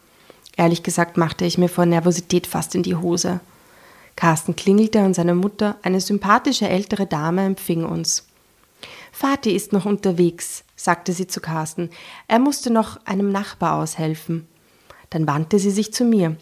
[0.57, 3.40] Ehrlich gesagt machte ich mir vor Nervosität fast in die Hose.
[4.14, 8.28] Carsten klingelte und seine Mutter, eine sympathische ältere Dame, empfing uns.
[9.12, 11.90] Vati ist noch unterwegs, sagte sie zu Carsten.
[12.29, 14.47] Er musste noch einem Nachbar aushelfen.
[15.11, 16.37] Dann wandte sie sich zu mir.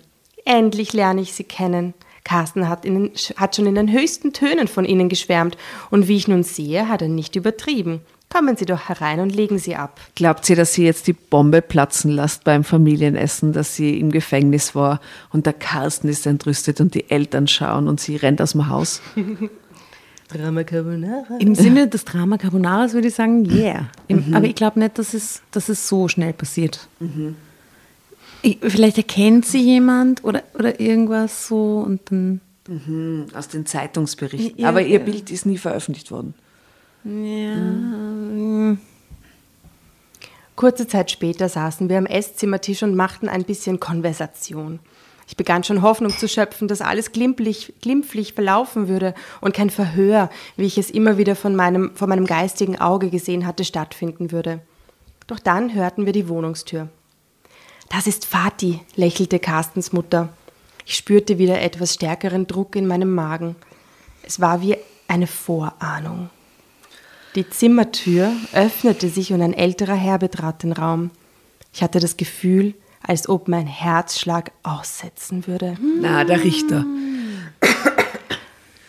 [0.44, 1.94] Endlich lerne ich Sie kennen.
[2.24, 5.56] Carsten hat, Ihnen, hat schon in den höchsten Tönen von Ihnen geschwärmt,
[5.90, 8.00] und wie ich nun sehe, hat er nicht übertrieben.
[8.32, 10.00] Kommen Sie doch herein und legen Sie ab.
[10.14, 14.76] Glaubt sie, dass sie jetzt die Bombe platzen lässt beim Familienessen, dass sie im Gefängnis
[14.76, 15.00] war
[15.32, 19.02] und der Carsten ist entrüstet und die Eltern schauen und sie rennt aus dem Haus?
[20.32, 21.36] Drama Carbonara.
[21.38, 23.88] Im Sinne des Drama Carbonaras würde ich sagen, yeah.
[24.08, 26.88] Im, Aber ich glaube nicht, dass es, dass es so schnell passiert.
[28.42, 32.40] Ich, vielleicht erkennt sie jemand oder, oder irgendwas so und dann.
[33.34, 34.60] Aus den Zeitungsberichten.
[34.60, 35.04] Ja, Aber ihr ja.
[35.04, 36.34] Bild ist nie veröffentlicht worden.
[37.04, 38.76] Ja.
[40.54, 44.78] Kurze Zeit später saßen wir am Esszimmertisch und machten ein bisschen Konversation.
[45.30, 50.28] Ich begann schon Hoffnung zu schöpfen, dass alles glimpflich, glimpflich verlaufen würde und kein Verhör,
[50.56, 54.60] wie ich es immer wieder von meinem, vor meinem geistigen Auge gesehen hatte, stattfinden würde.
[55.28, 56.88] Doch dann hörten wir die Wohnungstür.
[57.88, 60.30] Das ist Vati, lächelte Carstens Mutter.
[60.84, 63.54] Ich spürte wieder etwas stärkeren Druck in meinem Magen.
[64.24, 66.28] Es war wie eine Vorahnung.
[67.36, 71.12] Die Zimmertür öffnete sich und ein älterer Herr betrat den Raum.
[71.72, 72.74] Ich hatte das Gefühl,
[73.06, 75.76] als ob mein Herzschlag aussetzen würde.
[76.00, 76.84] Na, der Richter.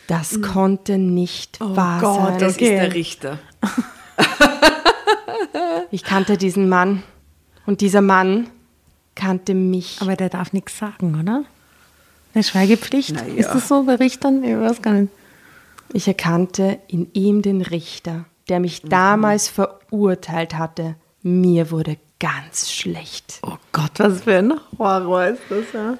[0.07, 2.39] Das konnte nicht wahr Gott, sein.
[2.39, 2.65] Das Okay.
[2.65, 3.39] ist der Richter.
[5.91, 7.03] Ich kannte diesen Mann
[7.65, 8.47] und dieser Mann
[9.15, 9.97] kannte mich.
[10.01, 11.43] Aber der darf nichts sagen, oder?
[12.33, 13.13] Eine Schweigepflicht?
[13.15, 13.33] Na ja.
[13.35, 14.41] Ist das so bei Richtern?
[14.43, 15.11] Ich weiß gar nicht.
[15.93, 20.95] Ich erkannte in ihm den Richter, der mich damals verurteilt hatte.
[21.23, 23.39] Mir wurde ganz schlecht.
[23.41, 25.97] Oh Gott, was für ein Horror ist das, ja?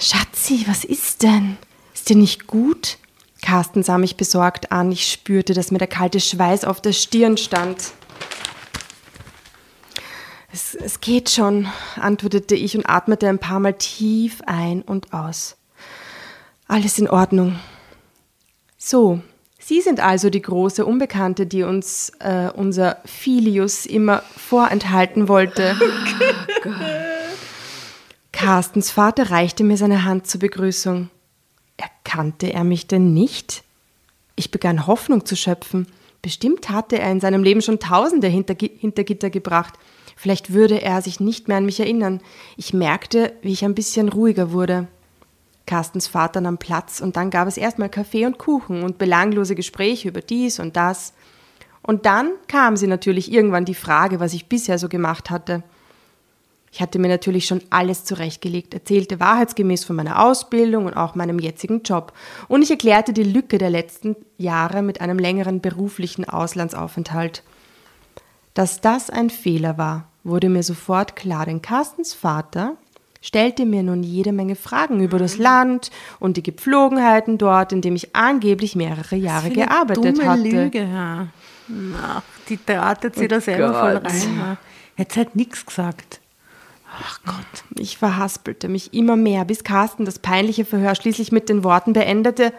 [0.00, 1.56] Schatzi, was ist denn?
[1.94, 2.98] Ist dir nicht gut?
[3.40, 4.90] Carsten sah mich besorgt an.
[4.90, 7.92] Ich spürte, dass mir der kalte Schweiß auf der Stirn stand.
[10.52, 15.56] Es, es geht schon, antwortete ich und atmete ein paar Mal tief ein und aus.
[16.66, 17.60] Alles in Ordnung.
[18.76, 19.20] So,
[19.70, 25.76] Sie sind also die große Unbekannte, die uns äh, unser Filius immer vorenthalten wollte.
[28.32, 31.08] Carstens Vater reichte mir seine Hand zur Begrüßung.
[31.76, 33.62] Erkannte er mich denn nicht?
[34.34, 35.86] Ich begann Hoffnung zu schöpfen.
[36.20, 39.74] Bestimmt hatte er in seinem Leben schon Tausende hinter, hinter Gitter gebracht.
[40.16, 42.22] Vielleicht würde er sich nicht mehr an mich erinnern.
[42.56, 44.88] Ich merkte, wie ich ein bisschen ruhiger wurde.
[45.66, 50.08] Carstens Vater nahm Platz und dann gab es erstmal Kaffee und Kuchen und belanglose Gespräche
[50.08, 51.12] über dies und das.
[51.82, 55.62] Und dann kam sie natürlich irgendwann die Frage, was ich bisher so gemacht hatte.
[56.72, 61.40] Ich hatte mir natürlich schon alles zurechtgelegt, erzählte wahrheitsgemäß von meiner Ausbildung und auch meinem
[61.40, 62.12] jetzigen Job.
[62.46, 67.42] Und ich erklärte die Lücke der letzten Jahre mit einem längeren beruflichen Auslandsaufenthalt.
[68.54, 72.76] Dass das ein Fehler war, wurde mir sofort klar, denn Carstens Vater
[73.20, 77.96] stellte mir nun jede Menge Fragen über das Land und die Gepflogenheiten dort, in dem
[77.96, 80.42] ich angeblich mehrere Jahre eine gearbeitet dumme hatte.
[80.42, 81.28] Lüge, ja.
[81.68, 84.06] Na, die drahtet sie da selber voll Gott.
[84.06, 84.36] rein.
[84.38, 84.56] Ja.
[84.96, 86.20] Jetzt hat nichts gesagt.
[86.92, 87.78] Ach Gott.
[87.78, 92.52] Ich verhaspelte mich immer mehr, bis Carsten das peinliche Verhör schließlich mit den Worten beendete.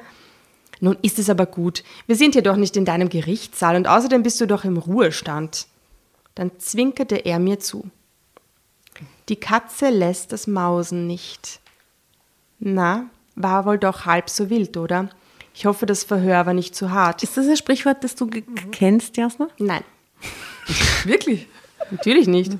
[0.80, 1.84] Nun ist es aber gut.
[2.08, 5.68] Wir sind hier doch nicht in deinem Gerichtssaal und außerdem bist du doch im Ruhestand.
[6.34, 7.90] Dann zwinkerte er mir zu.
[9.30, 11.60] Die Katze lässt das Mausen nicht.
[12.60, 15.10] Na, war wohl doch halb so wild, oder?
[15.54, 17.24] Ich hoffe, das Verhör war nicht zu hart.
[17.24, 19.48] Ist das ein Sprichwort, das du ge- kennst, Jasna?
[19.58, 19.84] Nein,
[21.06, 21.48] Wirklich?
[21.90, 22.54] natürlich nicht.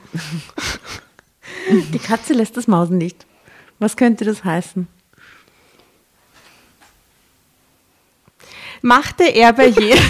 [1.70, 3.26] Die Katze lässt das Mausen nicht.
[3.80, 4.88] Was könnte das heißen?
[8.84, 10.04] machte er bei jedem.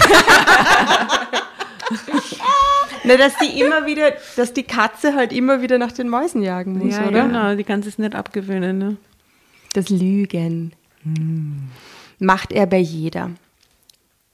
[3.04, 6.78] Na, dass die immer wieder, dass die Katze halt immer wieder nach den Mäusen jagen
[6.78, 7.26] muss, oder?
[7.26, 7.54] genau.
[7.56, 8.78] Die kann es nicht abgewöhnen.
[8.78, 8.96] Ne?
[9.72, 10.72] Das Lügen.
[12.18, 13.30] Macht er bei jeder.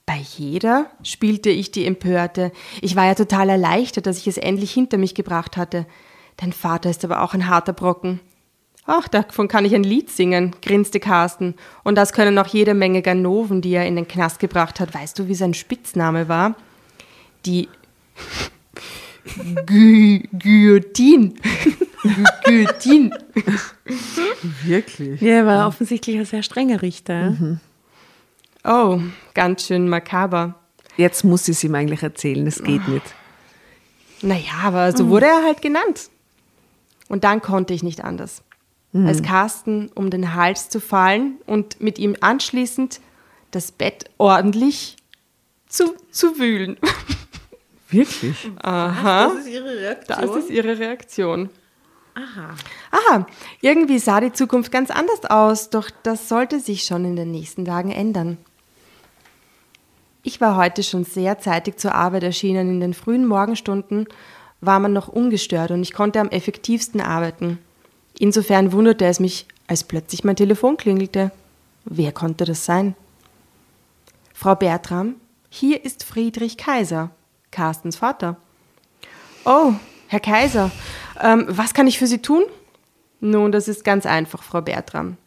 [0.05, 2.51] Bei jeder spielte ich die Empörte.
[2.81, 5.85] Ich war ja total erleichtert, dass ich es endlich hinter mich gebracht hatte.
[6.37, 8.19] Dein Vater ist aber auch ein harter Brocken.
[8.85, 11.53] Ach, davon kann ich ein Lied singen, grinste Carsten.
[11.83, 14.95] Und das können auch jede Menge Ganoven, die er in den Knast gebracht hat.
[14.95, 16.55] Weißt du, wie sein Spitzname war?
[17.45, 17.69] Die
[19.65, 21.33] Gu Guillotine.
[22.43, 23.11] Guillotine.
[24.63, 25.21] Wirklich?
[25.21, 27.35] Ja, er war offensichtlich ein sehr strenger Richter.
[27.39, 27.57] ja.
[28.65, 28.99] Oh,
[29.33, 30.55] ganz schön makaber.
[30.97, 33.05] Jetzt muss ich es ihm eigentlich erzählen, es geht nicht.
[34.21, 36.09] Naja, aber so wurde er halt genannt.
[37.07, 38.43] Und dann konnte ich nicht anders.
[38.93, 42.99] als Carsten um den Hals zu fallen und mit ihm anschließend
[43.51, 44.97] das Bett ordentlich
[45.67, 46.77] zu, zu wühlen.
[47.91, 48.51] Wirklich?
[48.61, 49.27] Aha.
[49.29, 50.21] Das ist ihre Reaktion.
[50.21, 51.49] Das ist ihre Reaktion.
[52.15, 52.55] Aha.
[52.91, 53.27] Aha,
[53.61, 57.65] irgendwie sah die Zukunft ganz anders aus, doch das sollte sich schon in den nächsten
[57.65, 58.37] Tagen ändern.
[60.23, 62.69] Ich war heute schon sehr zeitig zur Arbeit erschienen.
[62.69, 64.07] In den frühen Morgenstunden
[64.59, 67.57] war man noch ungestört und ich konnte am effektivsten arbeiten.
[68.17, 71.31] Insofern wunderte es mich, als plötzlich mein Telefon klingelte.
[71.85, 72.95] Wer konnte das sein?
[74.33, 75.15] Frau Bertram,
[75.49, 77.11] hier ist Friedrich Kaiser,
[77.51, 78.37] Carstens Vater.
[79.45, 79.73] Oh,
[80.07, 80.71] Herr Kaiser,
[81.21, 82.43] ähm, was kann ich für Sie tun?
[83.21, 85.17] Nun, das ist ganz einfach, Frau Bertram.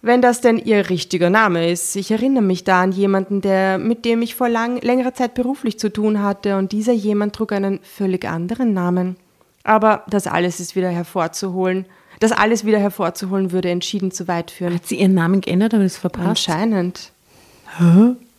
[0.00, 1.96] Wenn das denn Ihr richtiger Name ist.
[1.96, 5.78] Ich erinnere mich da an jemanden, der, mit dem ich vor lang, längerer Zeit beruflich
[5.78, 9.16] zu tun hatte, und dieser jemand trug einen völlig anderen Namen.
[9.64, 11.86] Aber das alles ist wieder hervorzuholen.
[12.20, 14.74] Das alles wieder hervorzuholen würde entschieden zu weit führen.
[14.74, 16.28] Hat sie ihren Namen geändert, aber das verpasst?
[16.28, 17.12] Anscheinend.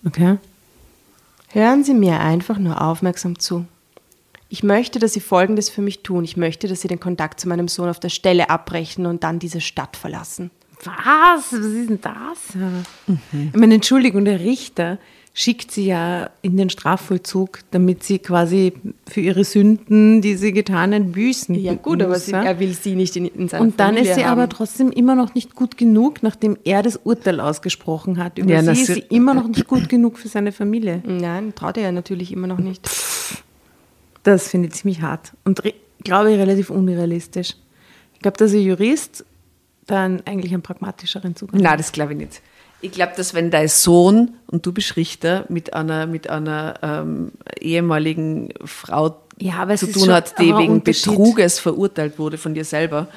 [0.05, 0.37] Okay.
[1.51, 3.65] Hören Sie mir einfach nur aufmerksam zu.
[4.49, 6.23] Ich möchte, dass Sie Folgendes für mich tun.
[6.23, 9.39] Ich möchte, dass Sie den Kontakt zu meinem Sohn auf der Stelle abbrechen und dann
[9.39, 10.51] diese Stadt verlassen.
[10.83, 11.51] Was?
[11.51, 13.17] Was ist denn das?
[13.31, 14.97] Ich meine, Entschuldigung, der Richter
[15.33, 18.73] schickt sie ja in den Strafvollzug, damit sie quasi
[19.09, 21.55] für ihre Sünden, die sie getan hat, büßen.
[21.55, 22.43] Ja gut, aber muss, sie, ja?
[22.43, 24.31] er will sie nicht in, in seiner Und dann Familie ist sie haben.
[24.39, 28.37] aber trotzdem immer noch nicht gut genug, nachdem er das Urteil ausgesprochen hat.
[28.37, 31.01] Über Ja, sie ist sie- immer noch nicht gut genug für seine Familie.
[31.05, 32.89] Nein, traut er ja natürlich immer noch nicht.
[34.23, 35.61] Das finde ich ziemlich hart und
[36.03, 37.55] glaube ich relativ unrealistisch.
[38.15, 39.23] Ich glaube, dass ein Jurist
[39.87, 42.41] dann eigentlich einen pragmatischeren Zugang Nein, das glaube ich nicht.
[42.81, 47.31] Ich glaube, dass wenn dein Sohn und du bist Richter mit einer, mit einer ähm,
[47.59, 50.81] ehemaligen Frau Ja, zu tun hat, die wegen.
[50.81, 53.07] Betruges verurteilt wurde von dir selber,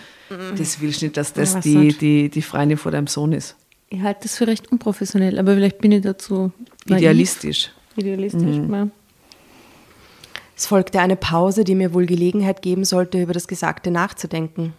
[0.57, 3.55] das willst du nicht, dass das Ja, die, die, die Freundin vor deinem Sohn ist.
[3.91, 6.51] Ich halte das für recht unprofessionell, aber vielleicht bin ich dazu
[6.87, 7.01] naiv.
[7.01, 7.71] Idealistisch.
[7.97, 8.89] Idealistisch, ja.
[10.57, 14.75] Es folgte eine Pause, die mir wohl Gelegenheit geben sollte, über das Gesagte nachzudenken.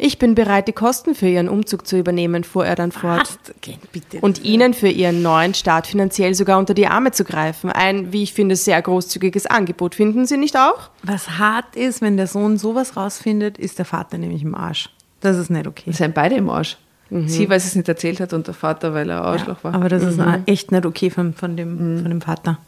[0.00, 3.38] Ich bin bereit, die Kosten für Ihren Umzug zu übernehmen, fuhr er dann fort.
[3.62, 3.78] Was?
[3.90, 4.20] Bitte.
[4.20, 7.70] Und Ihnen für Ihren neuen Start finanziell sogar unter die Arme zu greifen.
[7.70, 9.96] Ein, wie ich finde, sehr großzügiges Angebot.
[9.96, 10.90] Finden Sie nicht auch?
[11.02, 14.88] Was hart ist, wenn der Sohn sowas rausfindet, ist der Vater nämlich im Arsch.
[15.20, 15.86] Das ist nicht okay.
[15.86, 16.76] Wir sind beide im Arsch.
[17.10, 19.74] Sie, weil sie es nicht erzählt hat und der Vater, weil er Arschloch war.
[19.74, 22.58] Aber das ist auch echt nicht okay von, von, dem, von dem Vater.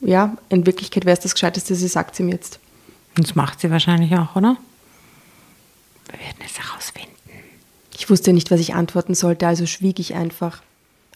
[0.00, 2.60] Ja, in Wirklichkeit wäre es das Gescheiteste, sie sagt es ihm jetzt.
[3.16, 4.56] Und das macht sie wahrscheinlich auch, oder?
[6.14, 7.10] Wir werden es herausfinden.
[7.96, 10.62] Ich wusste nicht, was ich antworten sollte, also schwieg ich einfach.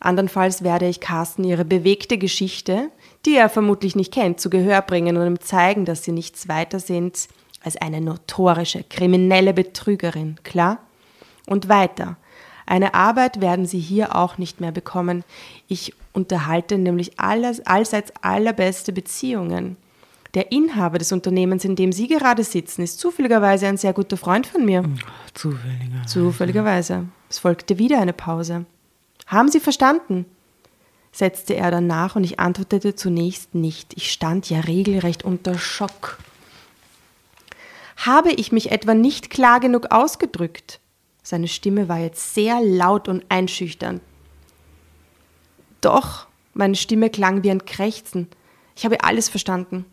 [0.00, 2.90] Andernfalls werde ich Carsten ihre bewegte Geschichte,
[3.24, 6.80] die er vermutlich nicht kennt, zu Gehör bringen und ihm zeigen, dass sie nichts weiter
[6.80, 7.28] sind
[7.62, 10.78] als eine notorische, kriminelle Betrügerin, klar?
[11.46, 12.16] Und weiter.
[12.66, 15.24] Eine Arbeit werden sie hier auch nicht mehr bekommen.
[15.68, 19.76] Ich unterhalte nämlich alles, allseits allerbeste Beziehungen.
[20.34, 24.46] Der Inhaber des Unternehmens, in dem Sie gerade sitzen, ist zufälligerweise ein sehr guter Freund
[24.46, 24.84] von mir.
[25.34, 26.06] Zufälliger.
[26.06, 27.06] Zufälligerweise.
[27.30, 28.66] Es folgte wieder eine Pause.
[29.26, 30.26] Haben Sie verstanden?
[31.10, 33.94] setzte er dann nach und ich antwortete zunächst nicht.
[33.96, 36.18] Ich stand ja regelrecht unter Schock.
[37.96, 40.80] Habe ich mich etwa nicht klar genug ausgedrückt?
[41.22, 44.00] Seine Stimme war jetzt sehr laut und einschüchternd.
[45.80, 48.28] Doch, meine Stimme klang wie ein Krächzen.
[48.76, 49.84] Ich habe alles verstanden.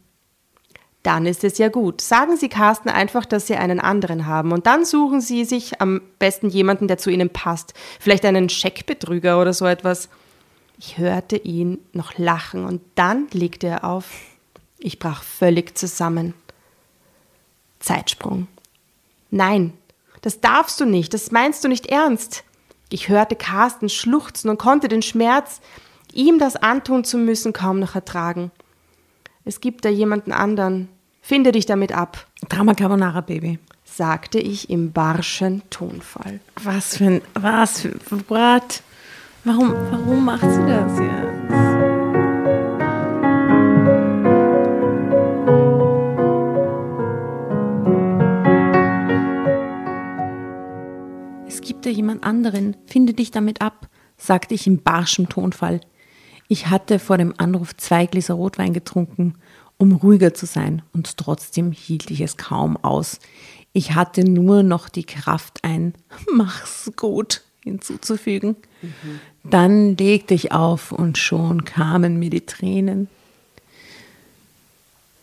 [1.05, 2.01] Dann ist es ja gut.
[2.01, 6.01] Sagen Sie Carsten einfach, dass Sie einen anderen haben und dann suchen Sie sich am
[6.17, 7.75] besten jemanden, der zu Ihnen passt.
[7.99, 10.09] Vielleicht einen Scheckbetrüger oder so etwas.
[10.79, 14.07] Ich hörte ihn noch lachen und dann legte er auf.
[14.79, 16.33] Ich brach völlig zusammen.
[17.79, 18.47] Zeitsprung.
[19.29, 19.73] Nein,
[20.23, 22.43] das darfst du nicht, das meinst du nicht ernst.
[22.89, 25.61] Ich hörte Carsten schluchzen und konnte den Schmerz,
[26.13, 28.49] ihm das antun zu müssen, kaum noch ertragen.
[29.43, 30.89] Es gibt da jemanden anderen.
[31.27, 33.57] Finde dich damit ab, Drama Carbonara Baby.
[33.83, 36.39] sagte ich im barschen Tonfall.
[36.63, 37.21] Was für ein.
[37.33, 37.95] Was für.
[38.27, 38.83] What?
[39.43, 41.51] Warum, warum macht sie das jetzt?
[51.47, 52.77] Es gibt ja jemand anderen.
[52.85, 55.81] Finde dich damit ab, sagte ich im barschen Tonfall.
[56.47, 59.35] Ich hatte vor dem Anruf zwei Gläser Rotwein getrunken,
[59.77, 63.19] um ruhiger zu sein, und trotzdem hielt ich es kaum aus.
[63.73, 65.93] Ich hatte nur noch die Kraft, ein
[66.31, 68.55] Mach's gut hinzuzufügen.
[69.43, 73.09] Dann legte ich auf und schon kamen mir die Tränen.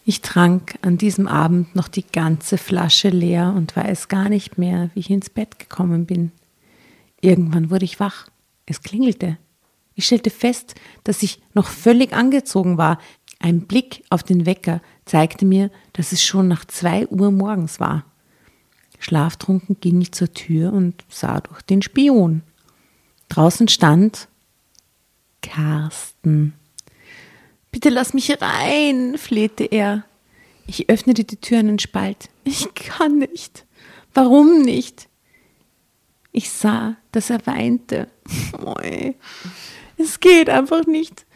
[0.05, 4.91] Ich trank an diesem Abend noch die ganze Flasche leer und weiß gar nicht mehr,
[4.95, 6.33] wie ich ins Bett gekommen bin.
[7.20, 8.27] Irgendwann wurde ich wach.
[8.66, 9.39] Es klingelte.
[9.95, 10.74] Ich stellte fest,
[11.05, 12.99] dass ich noch völlig angezogen war.
[13.38, 18.05] Ein Blick auf den Wecker zeigte mir, dass es schon nach zwei Uhr morgens war.
[18.99, 22.43] Schlaftrunken ging ich zur Tür und sah durch den Spion.
[23.28, 24.28] Draußen stand
[25.40, 26.55] Carsten.
[27.72, 30.05] Bitte lass mich rein, flehte er.
[30.66, 32.28] Ich öffnete die Tür einen Spalt.
[32.45, 33.66] Ich kann nicht.
[34.14, 35.09] Warum nicht?
[36.30, 38.09] Ich sah, dass er weinte.
[40.03, 41.27] Es geht einfach nicht.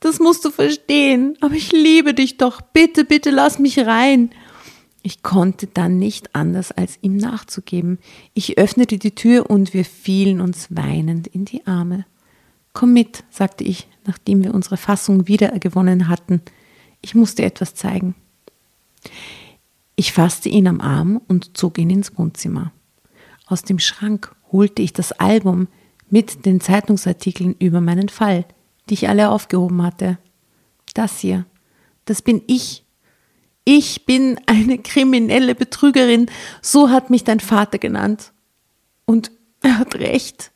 [0.00, 1.36] Das musst du verstehen.
[1.40, 2.60] Aber ich liebe dich doch.
[2.60, 4.30] Bitte, bitte lass mich rein.
[5.02, 7.98] Ich konnte dann nicht anders, als ihm nachzugeben.
[8.34, 12.06] Ich öffnete die Tür und wir fielen uns weinend in die Arme.
[12.72, 16.42] Komm mit, sagte ich, nachdem wir unsere Fassung wiedergewonnen hatten.
[17.02, 18.16] Ich musste etwas zeigen.
[19.94, 22.72] Ich fasste ihn am Arm und zog ihn ins Wohnzimmer.
[23.46, 25.68] Aus dem Schrank holte ich das Album
[26.08, 28.44] mit den Zeitungsartikeln über meinen Fall,
[28.88, 30.18] die ich alle aufgehoben hatte.
[30.94, 31.44] Das hier,
[32.04, 32.84] das bin ich.
[33.64, 36.30] Ich bin eine kriminelle Betrügerin,
[36.62, 38.32] so hat mich dein Vater genannt.
[39.04, 39.32] Und
[39.62, 40.52] er hat recht.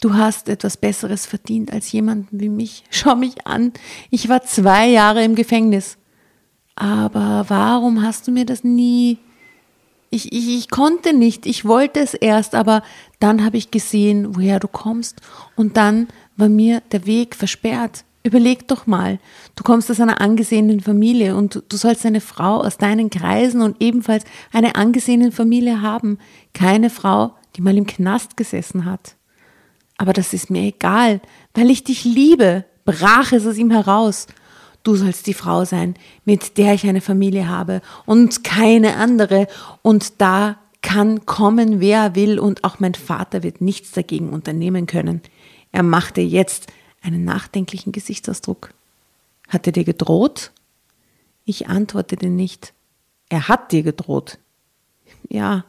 [0.00, 2.84] Du hast etwas Besseres verdient als jemanden wie mich.
[2.90, 3.72] Schau mich an.
[4.10, 5.96] Ich war zwei Jahre im Gefängnis.
[6.76, 9.18] Aber warum hast du mir das nie?
[10.14, 11.44] Ich, ich, ich konnte nicht.
[11.44, 12.84] Ich wollte es erst, aber
[13.18, 15.20] dann habe ich gesehen, woher du kommst.
[15.56, 16.06] Und dann
[16.36, 18.04] war mir der Weg versperrt.
[18.22, 19.18] Überleg doch mal,
[19.56, 23.82] du kommst aus einer angesehenen Familie und du sollst eine Frau aus deinen Kreisen und
[23.82, 26.18] ebenfalls eine angesehene Familie haben.
[26.52, 29.16] Keine Frau, die mal im Knast gesessen hat.
[29.98, 31.20] Aber das ist mir egal,
[31.54, 34.28] weil ich dich liebe, brach es aus ihm heraus.
[34.84, 39.48] Du sollst die Frau sein, mit der ich eine Familie habe und keine andere.
[39.82, 45.22] Und da kann kommen, wer will, und auch mein Vater wird nichts dagegen unternehmen können.
[45.72, 46.66] Er machte jetzt
[47.02, 48.70] einen nachdenklichen Gesichtsausdruck.
[49.48, 50.52] Hat er dir gedroht?
[51.46, 52.74] Ich antwortete nicht.
[53.30, 54.38] Er hat dir gedroht.
[55.28, 55.64] Ja.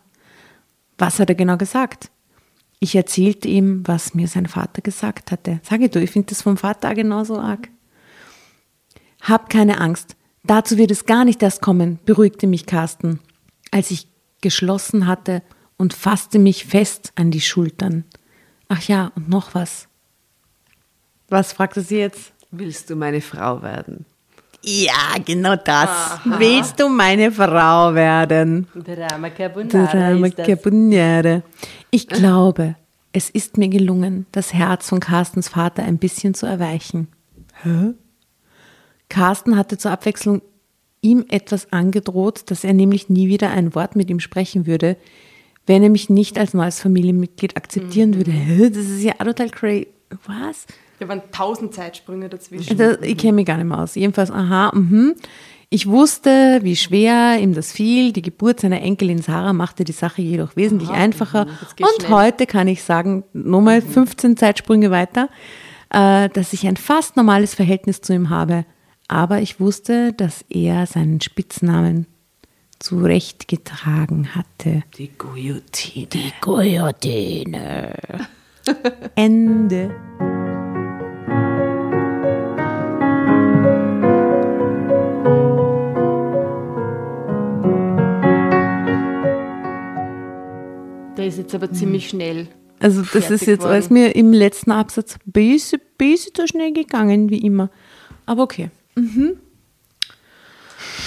[0.97, 2.11] Was hat er genau gesagt?
[2.79, 5.61] Ich erzählte ihm, was mir sein Vater gesagt hatte.
[5.63, 7.69] Sage du, ich finde das vom Vater genauso arg.
[9.27, 10.15] Hab keine Angst.
[10.43, 13.19] Dazu wird es gar nicht erst kommen, beruhigte mich Carsten,
[13.71, 14.07] als ich
[14.41, 15.41] geschlossen hatte
[15.77, 18.05] und fasste mich fest an die Schultern.
[18.67, 19.87] Ach ja, und noch was.
[21.29, 22.33] Was fragte sie jetzt?
[22.51, 24.05] Willst du meine Frau werden?
[24.61, 25.89] Ja, genau das.
[25.89, 26.39] Aha.
[26.39, 28.67] Willst du meine Frau werden?
[28.75, 29.91] Drama Carbonara.
[29.91, 31.41] Drama Carbonara.
[31.89, 32.75] Ich glaube,
[33.11, 37.07] es ist mir gelungen, das Herz von Carstens Vater ein bisschen zu erweichen.
[37.63, 37.93] Hä?
[39.09, 40.41] Carsten hatte zur Abwechslung
[41.01, 44.97] ihm etwas angedroht, dass er nämlich nie wieder ein Wort mit ihm sprechen würde,
[45.67, 48.15] wenn er mich nicht als neues Familienmitglied akzeptieren mhm.
[48.15, 48.69] würde.
[48.71, 49.87] Das ist ja total crazy.
[50.25, 50.65] Was?
[50.99, 52.77] Da waren tausend Zeitsprünge dazwischen.
[52.77, 53.95] Das, ich kenne mich gar nicht mehr aus.
[53.95, 55.15] Jedenfalls, aha, mhm.
[55.69, 58.13] Ich wusste, wie schwer ihm das fiel.
[58.13, 61.47] Die Geburt seiner Enkelin Sarah machte die Sache jedoch wesentlich aha, einfacher.
[61.79, 62.11] Und schnell.
[62.11, 64.37] heute kann ich sagen, nochmal 15 mhm.
[64.37, 65.27] Zeitsprünge weiter,
[65.89, 68.65] äh, dass ich ein fast normales Verhältnis zu ihm habe.
[69.07, 72.07] Aber ich wusste, dass er seinen Spitznamen
[72.79, 74.83] zurechtgetragen hatte.
[74.97, 76.07] Die Guillotine.
[76.07, 77.93] Die Guillotine.
[79.15, 79.95] Ende.
[91.37, 92.47] ist jetzt aber ziemlich schnell.
[92.79, 97.29] Also das ist jetzt alles mir im letzten Absatz ein bisschen, bisschen zu schnell gegangen,
[97.29, 97.69] wie immer.
[98.25, 98.69] Aber okay.
[98.95, 99.37] Mhm.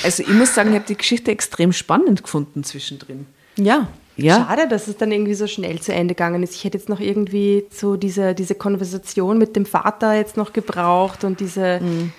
[0.02, 3.26] Also ich muss sagen, ich habe die Geschichte extrem spannend gefunden zwischendrin.
[3.56, 3.88] Ja.
[4.16, 4.46] Ja.
[4.48, 6.54] Schade, dass es dann irgendwie so schnell zu Ende gegangen ist.
[6.54, 11.22] Ich hätte jetzt noch irgendwie so diese, diese Konversation mit dem Vater jetzt noch gebraucht
[11.22, 12.12] und diese, mhm.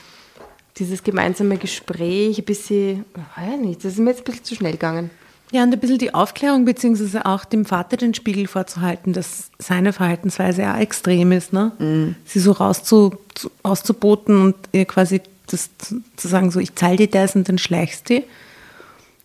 [0.77, 3.03] dieses gemeinsame Gespräch ein bisschen,
[3.35, 5.09] weiß nicht, das ist mir jetzt ein bisschen zu schnell gegangen.
[5.51, 9.93] Ja, und ein bisschen die Aufklärung, beziehungsweise auch dem Vater den Spiegel vorzuhalten, dass seine
[9.93, 11.71] Verhaltensweise ja extrem ist, ne?
[11.79, 12.15] Mhm.
[12.23, 13.17] Sie so rauszu,
[13.63, 15.21] auszuboten und ihr quasi
[15.51, 18.23] das zu sagen, so ich zahle dir das und dann schleichst du.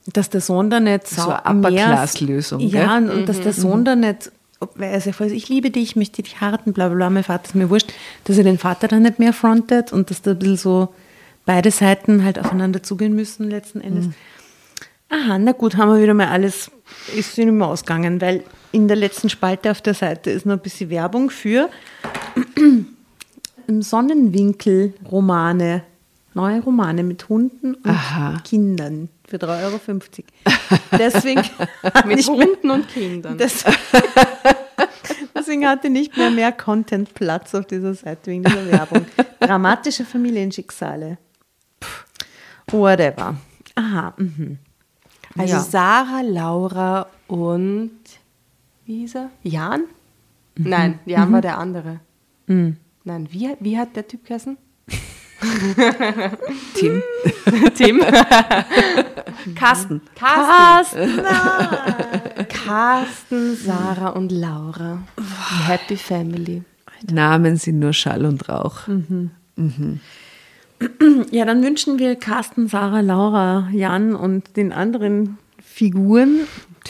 [0.07, 2.61] Dass der Sohn da nicht so eine Upper-Class-Lösung.
[2.61, 3.85] Ja, und, und dass der mhm, Sohn mhm.
[3.85, 4.33] da nicht,
[4.75, 7.47] weil er sagt, ich liebe dich, ich möchte dich heiraten, bla bla bla, mein Vater
[7.47, 7.91] ist mir wurscht,
[8.25, 10.95] dass er den Vater dann nicht mehr frontet und dass da ein bisschen so
[11.47, 14.07] beide Seiten halt aufeinander zugehen müssen letzten Endes.
[14.07, 14.15] Mhm.
[15.11, 16.71] Aha, na gut, haben wir wieder mal alles,
[17.17, 20.61] ist nicht mehr ausgegangen, weil in der letzten Spalte auf der Seite ist noch ein
[20.61, 21.71] bisschen Werbung für
[23.69, 25.85] Sonnenwinkel-Romane.
[26.35, 28.39] Neue Romane mit Hunden und Aha.
[28.45, 29.81] Kindern für 3,50 Euro.
[30.99, 31.43] Deswegen,
[32.07, 33.39] Mit Hunden und Kindern.
[35.35, 39.05] deswegen hatte nicht mehr mehr Content Platz auf dieser Seite wegen dieser Werbung.
[39.41, 41.19] Dramatische Familienschicksale.
[41.83, 42.05] Pff,
[42.71, 43.37] Whatever.
[43.75, 44.15] Aha.
[44.17, 44.59] Mhm.
[45.37, 45.61] Also Ja.
[45.61, 47.91] Sarah, Laura und
[48.87, 49.31] wie hieß er?
[49.43, 49.85] Jan?
[50.57, 52.01] Nein, Jan war der andere.
[52.47, 54.57] Nein, wie, wie hat der Typ geheißen?
[56.75, 57.03] Tim.
[57.75, 58.01] Tim.
[59.55, 60.01] Carsten.
[60.15, 61.23] Carsten.
[62.49, 65.03] Carsten, Sarah und Laura.
[65.19, 66.63] Die Happy Family.
[67.11, 68.89] Namen sind nur Schall und Rauch.
[71.31, 76.41] Ja, dann wünschen wir Carsten, Sarah, Laura, Jan und den anderen Figuren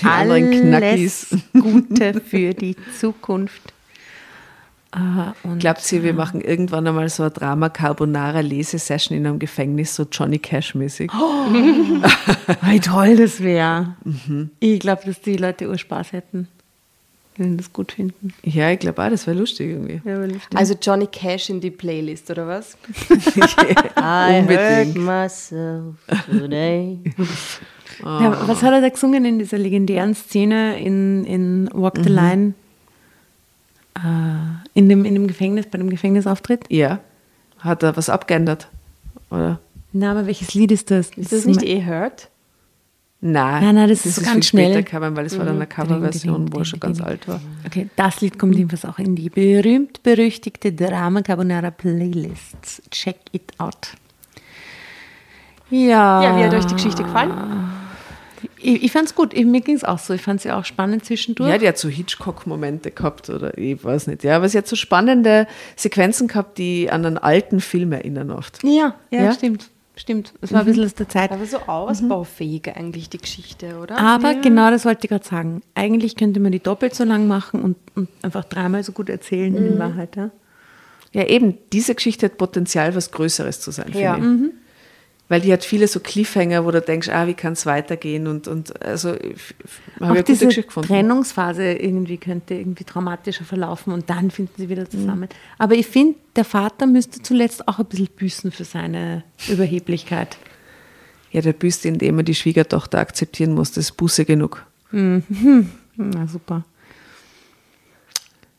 [0.01, 1.37] Die anderen alles Knackis.
[1.53, 3.74] Gute für die Zukunft.
[4.95, 9.39] Äh, und Glaubt ihr, wir machen irgendwann einmal so eine Drama Carbonara Lesesession in einem
[9.41, 11.11] Gefängnis, so Johnny Cash mäßig?
[12.63, 13.97] wie toll das wäre.
[14.61, 16.47] Ich glaube, dass die Leute Urspaß hätten,
[17.37, 18.33] wenn sie das gut finden.
[18.45, 20.01] Ja, ich glaube auch, das wäre lustig irgendwie.
[20.09, 22.77] Ja, weil ich- Also Johnny Cash in die Playlist, oder was?
[23.97, 24.97] Unbedingt.
[24.97, 25.95] myself
[26.31, 26.99] today.
[28.03, 32.55] Ja, was hat er da gesungen in dieser legendären Szene in, in Walk the Line?
[33.97, 34.01] Äh,
[34.75, 36.65] in, dem, in dem Gefängnis, bei dem Gefängnisauftritt?
[36.69, 37.01] Ja.
[37.59, 38.69] Hat er was abgeändert?
[39.31, 39.61] Oder?
[39.93, 41.11] Na, aber welches Lied ist das?
[41.11, 42.29] Ist das nicht eh Hurt?
[43.27, 44.83] Nein, Nein, nein, das ist so ganz viel später schnell.
[44.83, 47.41] gekommen, weil es war dann eine Coverversion, wo er schon ganz alt war.
[47.65, 52.83] Okay, das Lied kommt jedenfalls auch in die berühmt-berüchtigte Drama Carbonara Playlist.
[52.91, 53.95] Check it out.
[55.71, 56.23] Ja.
[56.23, 57.33] Ja, wie hat euch die Geschichte gefallen?
[58.65, 59.35] Ich, ich fand es gut.
[59.35, 60.15] Ich, mir ging es auch so.
[60.15, 61.51] Ich fand sie auch spannend zwischendurch.
[61.51, 64.25] Ja, die hat so Hitchcock-Momente gehabt oder ich weiß nicht.
[64.25, 65.47] Ja, aber sie hat so spannende
[65.77, 68.63] Sequenzen gehabt, die an einen alten Film erinnern oft.
[68.65, 69.33] ja, ja, Ja?
[69.33, 69.71] stimmt.
[69.97, 70.33] Stimmt.
[70.41, 71.31] Es war ein bisschen aus der Zeit.
[71.31, 73.97] Aber so ausbaufähig eigentlich die Geschichte, oder?
[73.97, 75.63] Aber genau das wollte ich gerade sagen.
[75.77, 79.55] Eigentlich könnte man die doppelt so lang machen und, und einfach dreimal so gut erzählen
[79.55, 80.17] in Wahrheit.
[80.17, 80.31] Ja?
[81.13, 84.15] Ja, eben, diese Geschichte hat Potenzial, was Größeres zu sein, Ja.
[84.15, 84.54] finde ich.
[85.29, 88.27] Weil die hat viele so Cliffhanger, wo du denkst, ah, wie kann es weitergehen?
[88.27, 89.53] Und, und also habe ich
[89.99, 90.89] eine gute diese Geschichte gefunden.
[90.89, 95.31] Trennungsphase irgendwie könnte irgendwie traumatischer verlaufen und dann finden sie wieder zusammen.
[95.57, 100.37] Aber ich finde, der Vater müsste zuletzt auch ein bisschen büßen für seine Überheblichkeit.
[101.31, 103.73] Ja, der büßt, indem er die Schwiegertochter akzeptieren muss.
[103.73, 104.65] Das ist Buße genug.
[104.93, 106.65] Na super.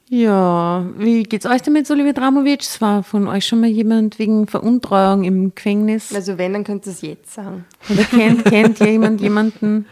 [0.07, 2.61] Ja, wie geht's euch damit, Oliver Dramovic?
[2.61, 6.13] Es war von euch schon mal jemand wegen Veruntreuung im Gefängnis.
[6.13, 7.65] Also wenn, dann könnt ihr es jetzt sagen.
[7.89, 9.87] Oder kennt, kennt jemand jemanden?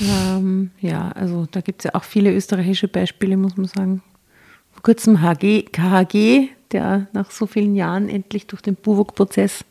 [0.00, 4.02] Ähm, ja, also da gibt es ja auch viele österreichische Beispiele, muss man sagen.
[4.72, 9.64] Vor kurzem HG, KHG, der nach so vielen Jahren endlich durch den Buwok-Prozess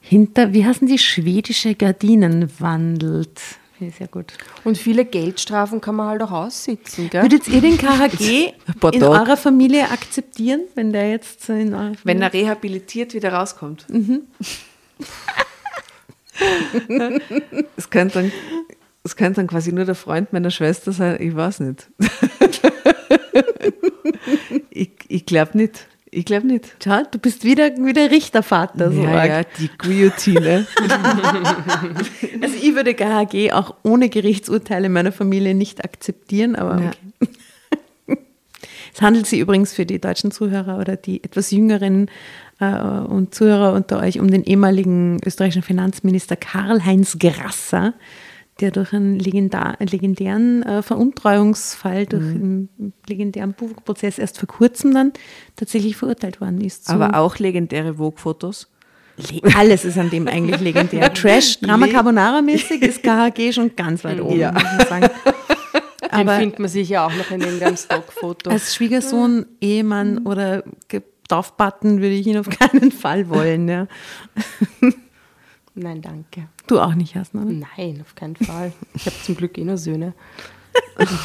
[0.00, 3.40] hinter, wie heißen die, schwedische Gardinen wandelt.
[3.80, 4.34] Ich sehr gut.
[4.64, 7.22] Und viele Geldstrafen kann man halt auch aussitzen, gell?
[7.22, 8.52] Würdet ihr den KHG
[8.92, 13.86] in eurer Familie akzeptieren, wenn der jetzt in eurer Wenn Familie er rehabilitiert wieder rauskommt.
[17.76, 18.32] Es könnte dann,
[19.04, 21.20] es könnte dann quasi nur der Freund meiner Schwester sein.
[21.20, 21.90] Ich weiß nicht.
[24.70, 25.86] ich ich glaube nicht.
[26.12, 26.76] Ich glaube nicht.
[26.82, 28.90] Schau, du bist wieder, wieder Richtervater.
[28.90, 30.66] So ja, ja, die Guillotine.
[32.42, 36.90] Also ich würde KHG auch ohne Gerichtsurteile meiner Familie nicht akzeptieren, aber Ja.
[37.20, 37.32] okay.
[38.94, 42.10] Es handelt sich übrigens für die deutschen Zuhörer oder die etwas jüngeren
[42.58, 47.94] äh, und Zuhörer unter euch um den ehemaligen österreichischen Finanzminister Karl-Heinz Grasser,
[48.60, 52.68] der durch einen legendar, legendären äh, Veruntreuungsfall, durch einen
[53.08, 55.12] legendären Buwok-Prozess erst vor kurzem dann
[55.56, 56.90] tatsächlich verurteilt worden ist.
[56.90, 58.68] Aber auch legendäre Vogue-Fotos.
[59.16, 61.12] Le- Alles ist an dem eigentlich legendär.
[61.14, 64.52] Trash, Drama Carbonara-mäßig ist KHG schon ganz weit oben, Ja.
[64.52, 65.10] muss man sagen.
[66.02, 68.50] Den Aber findet man sicher auch noch in irgendeinem Stockfoto.
[68.50, 70.64] als Schwiegersohn, Ehemann oder
[71.28, 73.68] Taufbutton würde ich ihn auf keinen Fall wollen.
[73.68, 73.86] Ja.
[75.74, 76.48] Nein, danke.
[76.66, 77.42] Du auch nicht, Jasna.
[77.42, 77.52] oder?
[77.52, 78.72] Nein, auf keinen Fall.
[78.94, 80.14] Ich habe zum Glück eh nur Söhne.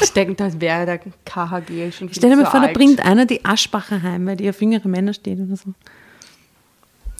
[0.02, 2.74] Ich denke, das wäre der KHG schon viel Stell dir mal vor, da alt.
[2.74, 5.72] bringt einer die Aschbacher heim, weil die auf jüngere Männer steht oder so.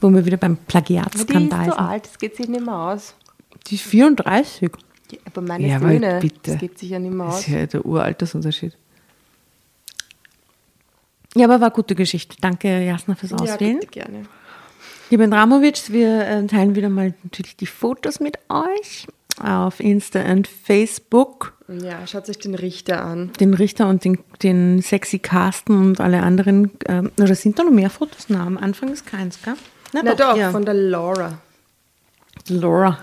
[0.00, 1.80] Wo wir wieder beim Die ist Plagiatskandal so sind.
[1.80, 3.14] alt, das geht sich nicht mehr aus.
[3.66, 4.70] Die ist 34.
[5.12, 6.52] Ja, aber meine Ja, Söhne, bitte.
[6.52, 7.40] das geht sich ja nicht mehr Das aus.
[7.42, 8.76] ist ja der Uraltersunterschied.
[11.34, 12.36] Ja, aber war eine gute Geschichte.
[12.40, 13.78] Danke, Jasna, fürs Auswählen.
[13.80, 14.22] bitte gerne.
[15.08, 19.06] Lieber Dramovic, wir äh, teilen wieder mal natürlich die Fotos mit euch.
[19.40, 21.54] auf Insta und Facebook.
[21.68, 23.32] Ja, schaut euch den Richter an.
[23.38, 26.72] Den Richter und den, den sexy Carsten und alle anderen.
[26.86, 28.26] Ähm, oder sind da noch mehr Fotos?
[28.28, 29.54] Na, am Anfang ist keins, gell?
[29.92, 30.50] Na, doch, ja.
[30.50, 31.38] von der Laura.
[32.48, 32.98] Laura.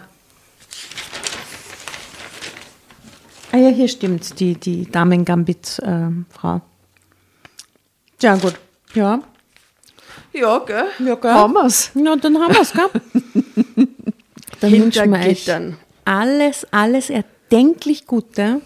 [3.54, 6.62] Ah ja, hier stimmt, die, die Damen-Gambit-Frau.
[8.22, 8.56] ja, gut.
[8.94, 9.22] Ja.
[10.34, 10.86] Ja, gell?
[11.00, 11.32] Ja, gell?
[11.32, 11.92] Haben wir's.
[11.94, 12.90] Ja, dann haben wir's, gell?
[14.60, 15.50] dann wünschen wir euch
[16.06, 18.62] alles, alles erdenklich Gute.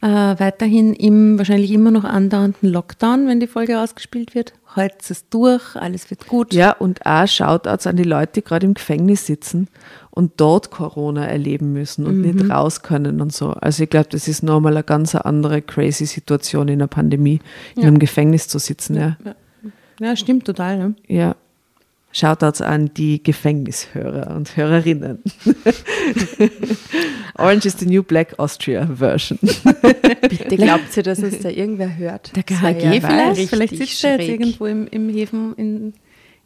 [0.00, 4.52] Äh, weiterhin im wahrscheinlich immer noch andauernden Lockdown, wenn die Folge ausgespielt wird.
[4.74, 6.52] Haltet es durch, alles wird gut.
[6.52, 9.68] Ja, und auch Shoutouts an die Leute, die gerade im Gefängnis sitzen
[10.10, 13.50] und dort Corona erleben müssen und nicht raus können und so.
[13.50, 17.40] Also ich glaube, das ist nochmal eine ganz andere crazy Situation in der Pandemie,
[17.76, 18.96] in einem Gefängnis zu sitzen.
[18.96, 19.16] Ja.
[19.24, 19.36] Ja,
[20.16, 20.78] stimmt total.
[20.78, 20.94] Ne?
[21.08, 21.36] ja.
[22.12, 25.22] Shoutouts an die Gefängnishörer und Hörerinnen.
[27.38, 29.38] Orange is the New Black Austria Version.
[30.20, 32.36] Bitte glaubt ihr, dass uns da irgendwer hört?
[32.36, 35.94] Der KHG ja vielleicht, vielleicht sitzt er jetzt irgendwo im, im Häfen in,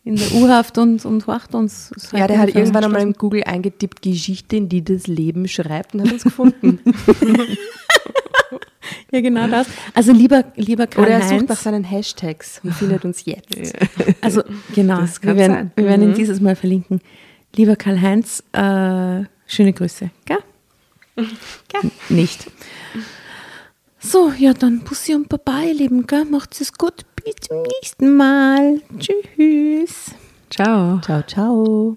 [0.05, 1.91] in der U-Haft und, und horcht uns.
[2.13, 6.13] Ja, der hat irgendwann einmal in Google eingetippt, Geschichten, die das Leben schreibt und hat
[6.13, 6.79] uns gefunden.
[9.13, 9.67] Ja, genau das.
[9.95, 11.49] Also lieber, lieber Oder er sucht Karl-Heinz.
[11.49, 13.49] nach seinen Hashtags und findet uns jetzt.
[14.21, 14.43] Also
[14.75, 15.71] genau, Das wir werden, sein.
[15.77, 17.01] wir werden ihn dieses Mal verlinken.
[17.55, 20.11] Lieber Karl-Heinz, äh, schöne Grüße.
[20.25, 20.39] Gell?
[21.17, 21.91] Gell?
[22.11, 22.51] Nicht.
[23.99, 26.07] So, ja, dann Bussi und Baba, ihr Lieben.
[26.07, 26.25] Gell?
[26.27, 27.05] Macht's es gut.
[27.25, 28.81] Bis zum nächsten Mal.
[28.99, 30.11] Tschüss.
[30.51, 31.01] Ciao.
[31.01, 31.97] Ciao, ciao.